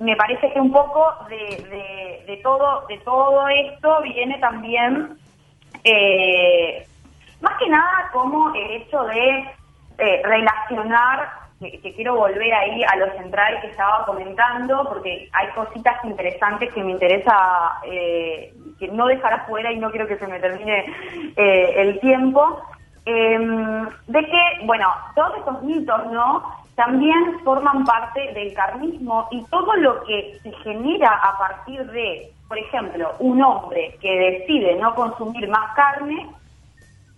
me 0.00 0.16
parece 0.16 0.52
que 0.52 0.60
un 0.60 0.72
poco 0.72 1.14
de, 1.28 2.24
de, 2.26 2.36
todo 2.38 2.86
de 2.88 2.98
todo 2.98 3.48
esto 3.48 4.00
viene 4.02 4.38
también 4.38 5.18
eh, 5.84 6.86
más 7.40 7.58
que 7.58 7.68
nada 7.68 8.08
como 8.12 8.54
el 8.54 8.70
hecho 8.70 9.02
de 9.04 9.38
eh, 9.98 10.22
relacionar 10.24 11.30
que, 11.58 11.92
quiero 11.96 12.14
volver 12.14 12.54
ahí 12.54 12.84
a 12.84 12.96
lo 12.96 13.10
central 13.18 13.60
que 13.60 13.66
estaba 13.68 14.06
comentando 14.06 14.84
porque 14.88 15.28
hay 15.32 15.48
cositas 15.48 15.96
interesantes 16.04 16.72
que 16.72 16.84
me 16.84 16.92
interesa 16.92 17.80
eh, 17.84 18.54
que 18.78 18.86
no 18.88 19.06
dejar 19.06 19.32
afuera 19.32 19.72
y 19.72 19.78
no 19.78 19.90
quiero 19.90 20.06
que 20.06 20.18
se 20.18 20.28
me 20.28 20.38
termine 20.38 20.84
el 21.36 21.98
tiempo 21.98 22.62
Em, 23.10 23.88
de 24.06 24.20
que, 24.26 24.66
bueno, 24.66 24.86
todos 25.14 25.38
esos 25.38 25.62
mitos, 25.62 26.12
¿no? 26.12 26.42
También 26.74 27.40
forman 27.42 27.82
parte 27.84 28.34
del 28.34 28.52
carnismo 28.52 29.26
y 29.30 29.42
todo 29.44 29.74
lo 29.76 30.04
que 30.04 30.38
se 30.42 30.52
genera 30.62 31.08
a 31.08 31.38
partir 31.38 31.90
de, 31.90 32.30
por 32.46 32.58
ejemplo, 32.58 33.14
un 33.20 33.42
hombre 33.42 33.96
que 34.02 34.10
decide 34.10 34.76
no 34.76 34.94
consumir 34.94 35.48
más 35.48 35.74
carne, 35.74 36.28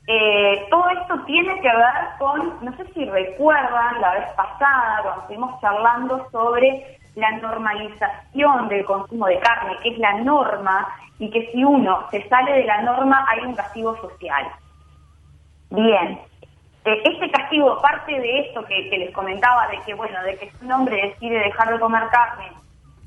eh, 0.07 0.65
todo 0.71 0.89
esto 0.91 1.25
tiene 1.27 1.61
que 1.61 1.69
ver 1.69 2.09
con, 2.21 2.65
no 2.65 2.73
sé 2.77 2.85
si 2.95 3.05
recuerdan 3.07 4.01
la 4.01 4.13
vez 4.13 4.29
pasada 4.37 5.01
cuando 5.03 5.23
estuvimos 5.23 5.61
charlando 5.61 6.25
sobre 6.31 6.99
la 7.17 7.33
normalización 7.39 8.69
del 8.69 8.85
consumo 8.85 9.27
de 9.27 9.41
carne, 9.41 9.77
que 9.83 9.89
es 9.89 9.99
la 9.99 10.21
norma, 10.21 10.87
y 11.19 11.29
que 11.31 11.51
si 11.51 11.65
uno 11.65 12.05
se 12.13 12.29
sale 12.29 12.53
de 12.53 12.65
la 12.65 12.83
norma 12.83 13.27
hay 13.29 13.45
un 13.45 13.57
castigo 13.57 13.97
social. 13.97 14.47
Bien. 15.71 16.19
Eh, 16.85 17.03
este 17.05 17.31
castigo, 17.31 17.81
parte 17.81 18.19
de 18.19 18.41
esto 18.41 18.65
que, 18.65 18.89
les 18.91 19.13
comentaba, 19.13 19.69
de 19.69 19.79
que, 19.87 19.95
bueno, 19.95 20.23
de 20.23 20.37
que 20.37 20.51
si 20.51 20.65
un 20.65 20.73
hombre 20.73 21.09
decide 21.09 21.39
dejar 21.39 21.73
de 21.73 21.81
comer 21.81 22.05
carne, 22.11 22.53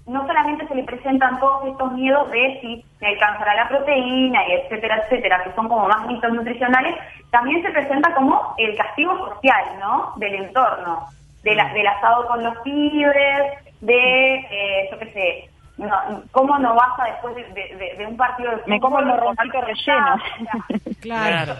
no 0.05 0.25
solamente 0.27 0.67
se 0.67 0.75
le 0.75 0.83
presentan 0.83 1.39
todos 1.39 1.65
estos 1.65 1.91
miedos 1.93 2.29
de 2.29 2.59
si 2.61 2.85
se 2.99 3.05
alcanzará 3.07 3.55
la 3.55 3.69
proteína, 3.69 4.47
y 4.47 4.51
etcétera, 4.53 5.03
etcétera, 5.03 5.43
que 5.43 5.53
son 5.53 5.67
como 5.69 5.87
más 5.87 6.05
mitos 6.07 6.31
nutricionales, 6.31 6.95
también 7.31 7.63
se 7.63 7.71
presenta 7.71 8.13
como 8.13 8.53
el 8.57 8.75
castigo 8.75 9.17
social, 9.29 9.63
¿no? 9.79 10.13
Del 10.17 10.35
entorno, 10.35 11.05
de 11.43 11.55
la, 11.55 11.73
del 11.73 11.87
asado 11.87 12.27
con 12.27 12.43
los 12.43 12.57
pibes, 12.59 13.73
de, 13.81 14.35
eh, 14.35 14.89
yo 14.91 14.99
qué 14.99 15.11
sé, 15.13 15.52
no, 15.77 16.23
¿cómo 16.31 16.59
no 16.59 16.75
vas 16.75 16.99
a 16.99 17.05
después 17.05 17.35
de, 17.35 18.05
un 18.05 18.15
partido 18.15 18.51
de 18.51 18.61
Me 18.67 18.79
como 18.79 18.99
el 18.99 19.05
morroncito 19.07 19.59
relleno. 19.61 20.15
claro. 21.01 21.53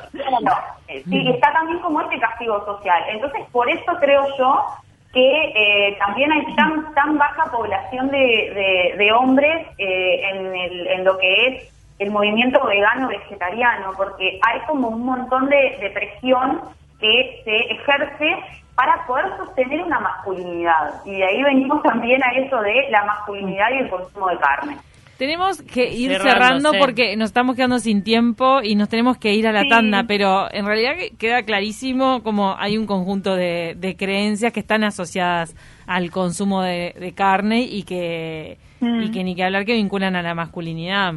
Eh, 0.88 1.04
sí, 1.10 1.30
está 1.30 1.52
también 1.52 1.80
como 1.80 2.02
este 2.02 2.19
castigo 2.19 2.63
social. 2.65 3.04
Entonces, 3.10 3.41
por 3.52 3.69
eso 3.69 3.91
creo 3.99 4.26
yo 4.38 4.65
que 5.13 5.54
eh, 5.56 5.97
también 5.99 6.32
hay 6.32 6.56
tan 6.56 6.93
tan 6.93 7.17
baja 7.17 7.45
población 7.52 8.10
de, 8.10 8.95
de, 8.97 9.12
hombres 9.13 9.67
eh, 9.78 10.30
en, 10.30 10.56
el, 10.56 10.88
en 10.88 11.04
lo 11.04 11.17
que 11.17 11.47
es 11.47 11.73
el 11.99 12.12
movimiento 12.12 12.63
vegano 12.65 13.08
vegetariano, 13.08 13.91
porque 13.95 14.39
hay 14.41 14.60
como 14.67 14.89
un 14.89 15.06
montón 15.06 15.49
de, 15.49 15.78
de 15.80 15.89
presión 15.91 16.62
que 16.99 17.41
se 17.43 17.58
ejerce 17.73 18.62
para 18.75 19.05
poder 19.05 19.25
sostener 19.38 19.81
una 19.81 19.99
masculinidad. 19.99 21.01
Y 21.05 21.17
de 21.17 21.23
ahí 21.23 21.43
venimos 21.43 21.81
también 21.83 22.21
a 22.23 22.31
eso 22.39 22.59
de 22.62 22.89
la 22.89 23.05
masculinidad 23.05 23.67
y 23.73 23.83
el 23.83 23.89
consumo 23.89 24.27
de 24.29 24.38
carne. 24.38 24.77
Tenemos 25.17 25.62
que 25.62 25.93
ir 25.93 26.12
cerrando 26.19 26.71
porque 26.79 27.15
nos 27.15 27.27
estamos 27.27 27.55
quedando 27.55 27.77
sin 27.77 28.03
tiempo 28.03 28.62
y 28.63 28.75
nos 28.75 28.89
tenemos 28.89 29.17
que 29.17 29.33
ir 29.36 29.47
a 29.47 29.51
la 29.51 29.63
tanda, 29.69 30.05
pero 30.07 30.51
en 30.51 30.65
realidad 30.65 30.93
queda 31.19 31.43
clarísimo 31.43 32.23
como 32.23 32.55
hay 32.57 32.79
un 32.79 32.88
conjunto 32.88 33.36
de, 33.36 33.95
creencias 33.97 34.51
que 34.51 34.59
están 34.59 34.83
asociadas 34.83 35.55
al 35.86 36.09
consumo 36.09 36.63
de, 36.63 37.13
carne 37.15 37.62
y 37.62 37.83
que, 37.83 38.57
y 38.81 38.86
mm. 38.86 39.12
que 39.12 39.23
ni 39.23 39.36
que 39.36 39.43
hablar 39.43 39.65
que 39.65 39.75
vinculan 39.75 40.15
a 40.15 40.23
la 40.23 40.33
masculinidad. 40.33 41.13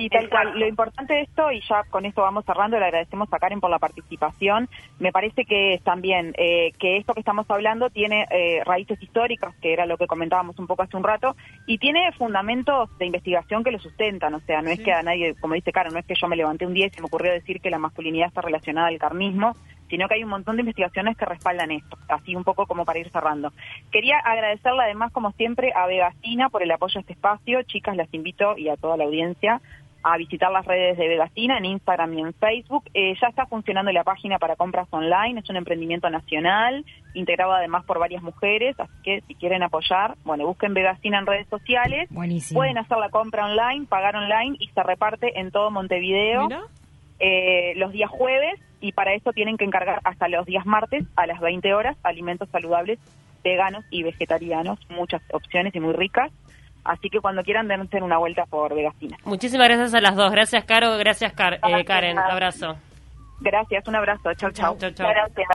Sí, 0.00 0.08
tal 0.08 0.30
cual. 0.30 0.58
Lo 0.58 0.66
importante 0.66 1.12
de 1.12 1.20
esto, 1.22 1.52
y 1.52 1.60
ya 1.60 1.84
con 1.90 2.06
esto 2.06 2.22
vamos 2.22 2.46
cerrando, 2.46 2.78
le 2.78 2.86
agradecemos 2.86 3.30
a 3.30 3.38
Karen 3.38 3.60
por 3.60 3.68
la 3.68 3.78
participación. 3.78 4.66
Me 4.98 5.12
parece 5.12 5.44
que 5.44 5.78
también 5.84 6.32
eh, 6.38 6.72
que 6.78 6.96
esto 6.96 7.12
que 7.12 7.20
estamos 7.20 7.44
hablando 7.50 7.90
tiene 7.90 8.26
eh, 8.30 8.62
raíces 8.64 9.02
históricas, 9.02 9.54
que 9.60 9.74
era 9.74 9.84
lo 9.84 9.98
que 9.98 10.06
comentábamos 10.06 10.58
un 10.58 10.66
poco 10.66 10.84
hace 10.84 10.96
un 10.96 11.04
rato, 11.04 11.36
y 11.66 11.76
tiene 11.76 12.10
fundamentos 12.12 12.96
de 12.96 13.04
investigación 13.04 13.62
que 13.62 13.72
lo 13.72 13.78
sustentan. 13.78 14.32
O 14.32 14.40
sea, 14.40 14.62
no 14.62 14.70
es 14.70 14.80
que 14.80 14.90
a 14.90 15.02
nadie, 15.02 15.34
como 15.38 15.52
dice 15.52 15.70
Karen, 15.70 15.92
no 15.92 15.98
es 15.98 16.06
que 16.06 16.14
yo 16.18 16.28
me 16.28 16.36
levanté 16.36 16.66
un 16.66 16.72
día 16.72 16.86
y 16.86 16.90
se 16.90 17.02
me 17.02 17.06
ocurrió 17.06 17.32
decir 17.32 17.60
que 17.60 17.68
la 17.68 17.78
masculinidad 17.78 18.28
está 18.28 18.40
relacionada 18.40 18.88
al 18.88 18.98
carnismo, 18.98 19.54
sino 19.90 20.08
que 20.08 20.14
hay 20.14 20.24
un 20.24 20.30
montón 20.30 20.56
de 20.56 20.60
investigaciones 20.62 21.16
que 21.16 21.26
respaldan 21.26 21.72
esto, 21.72 21.98
así 22.08 22.36
un 22.36 22.44
poco 22.44 22.66
como 22.66 22.84
para 22.84 23.00
ir 23.00 23.10
cerrando. 23.10 23.52
Quería 23.90 24.18
agradecerle 24.18 24.84
además, 24.84 25.12
como 25.12 25.32
siempre, 25.32 25.72
a 25.74 25.86
Vegacina 25.86 26.48
por 26.48 26.62
el 26.62 26.70
apoyo 26.70 26.98
a 26.98 27.00
este 27.00 27.12
espacio. 27.12 27.62
Chicas, 27.64 27.96
las 27.96 28.12
invito 28.14 28.56
y 28.56 28.68
a 28.68 28.76
toda 28.76 28.96
la 28.96 29.04
audiencia 29.04 29.60
a 30.02 30.16
visitar 30.16 30.50
las 30.50 30.64
redes 30.64 30.96
de 30.96 31.08
Vegastina 31.08 31.58
en 31.58 31.66
Instagram 31.66 32.14
y 32.14 32.20
en 32.20 32.34
Facebook. 32.34 32.84
Eh, 32.94 33.14
ya 33.20 33.28
está 33.28 33.46
funcionando 33.46 33.92
la 33.92 34.04
página 34.04 34.38
para 34.38 34.56
compras 34.56 34.88
online, 34.90 35.40
es 35.40 35.48
un 35.50 35.56
emprendimiento 35.56 36.08
nacional, 36.10 36.84
integrado 37.14 37.52
además 37.52 37.84
por 37.84 37.98
varias 37.98 38.22
mujeres, 38.22 38.78
así 38.78 38.92
que 39.02 39.20
si 39.26 39.34
quieren 39.34 39.62
apoyar, 39.62 40.16
bueno, 40.24 40.46
busquen 40.46 40.74
Vegastina 40.74 41.18
en 41.18 41.26
redes 41.26 41.48
sociales. 41.48 42.08
Buenísimo. 42.10 42.60
Pueden 42.60 42.78
hacer 42.78 42.98
la 42.98 43.10
compra 43.10 43.46
online, 43.46 43.86
pagar 43.86 44.16
online 44.16 44.56
y 44.58 44.68
se 44.68 44.82
reparte 44.82 45.38
en 45.38 45.50
todo 45.50 45.70
Montevideo. 45.70 46.48
eh, 47.18 47.74
los 47.76 47.92
días 47.92 48.10
jueves 48.10 48.58
y 48.80 48.92
para 48.92 49.12
eso 49.14 49.32
tienen 49.32 49.58
que 49.58 49.64
encargar 49.64 50.00
hasta 50.04 50.28
los 50.28 50.46
días 50.46 50.64
martes 50.64 51.04
a 51.16 51.26
las 51.26 51.40
20 51.40 51.74
horas 51.74 51.96
alimentos 52.02 52.48
saludables 52.50 52.98
veganos 53.44 53.84
y 53.90 54.02
vegetarianos, 54.02 54.78
muchas 54.90 55.22
opciones 55.32 55.74
y 55.74 55.80
muy 55.80 55.92
ricas. 55.92 56.30
Así 56.84 57.10
que 57.10 57.20
cuando 57.20 57.42
quieran 57.42 57.68
dense 57.68 58.02
una 58.02 58.18
vuelta 58.18 58.44
por 58.46 58.74
Vegasina. 58.74 59.16
Muchísimas 59.24 59.68
gracias 59.68 59.94
a 59.94 60.00
las 60.00 60.16
dos. 60.16 60.30
Gracias, 60.30 60.64
Caro. 60.64 60.96
Gracias, 60.98 61.32
Car- 61.32 61.60
eh, 61.66 61.84
Karen. 61.84 62.18
Abrazo. 62.18 62.76
Gracias, 63.40 63.86
un 63.88 63.96
abrazo. 63.96 64.34
Chau, 64.34 64.50
chau. 64.50 64.76
Chau, 64.78 64.90
chau. 64.90 65.08
Gracias. 65.08 65.48